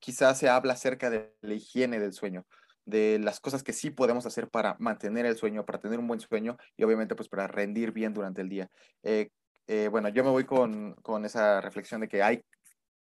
[0.00, 2.44] quizás se habla acerca de la higiene del sueño,
[2.84, 6.20] de las cosas que sí podemos hacer para mantener el sueño, para tener un buen
[6.20, 8.68] sueño y obviamente pues para rendir bien durante el día.
[9.02, 9.30] Eh,
[9.66, 12.44] eh, bueno, yo me voy con, con, esa reflexión de que hay,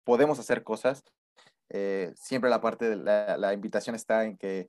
[0.04, 1.02] podemos hacer cosas.
[2.14, 4.68] siempre la parte de la, invitación está en que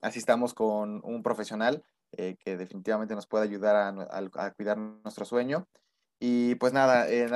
[0.00, 1.82] asistamos con un profesional
[2.12, 5.68] eh, que definitivamente nos puede ayudar a, cuidar nuestro sueño.
[6.18, 7.28] Y pues nada, eh,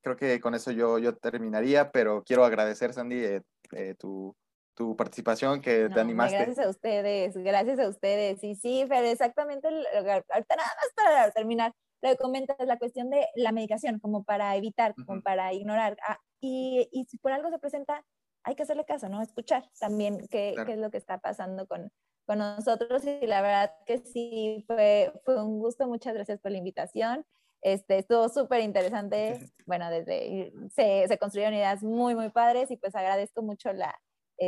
[0.00, 3.40] creo que con eso yo, yo terminaría, pero quiero agradecer, Sandy,
[3.72, 4.34] eh, tu,
[4.82, 6.36] tu, participación, que te animaste.
[6.36, 8.42] Gracias a ustedes, gracias a ustedes.
[8.42, 11.72] Y sí, pero exactamente, ahorita nada más para terminar,
[12.02, 15.96] lo que comentas la cuestión de la medicación, como para evitar, como para ignorar.
[16.06, 18.04] Ah, y, y si por algo se presenta,
[18.44, 19.22] hay que hacerle caso, ¿no?
[19.22, 21.92] Escuchar también qué, qué es lo que está pasando con,
[22.26, 25.86] con nosotros y la verdad que sí, fue, fue un gusto.
[25.86, 27.24] Muchas gracias por la invitación.
[27.60, 29.38] Este, estuvo súper interesante.
[29.66, 33.96] Bueno, desde se, se, construyeron ideas muy, muy padres y pues agradezco mucho la,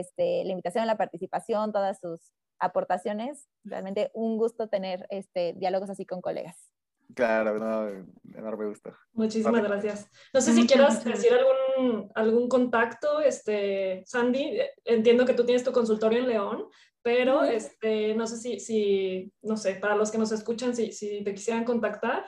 [0.00, 3.48] este, la invitación, la participación, todas sus aportaciones.
[3.64, 6.70] Realmente un gusto tener este, diálogos así con colegas.
[7.14, 8.92] Claro, no, enorme gusto.
[9.12, 10.10] Muchísimas gracias.
[10.32, 14.58] No sé si quieras decir algún, algún contacto, este, Sandy.
[14.84, 16.66] Entiendo que tú tienes tu consultorio en León,
[17.02, 21.22] pero este, no sé si, si, no sé, para los que nos escuchan, si, si
[21.22, 22.24] te quisieran contactar.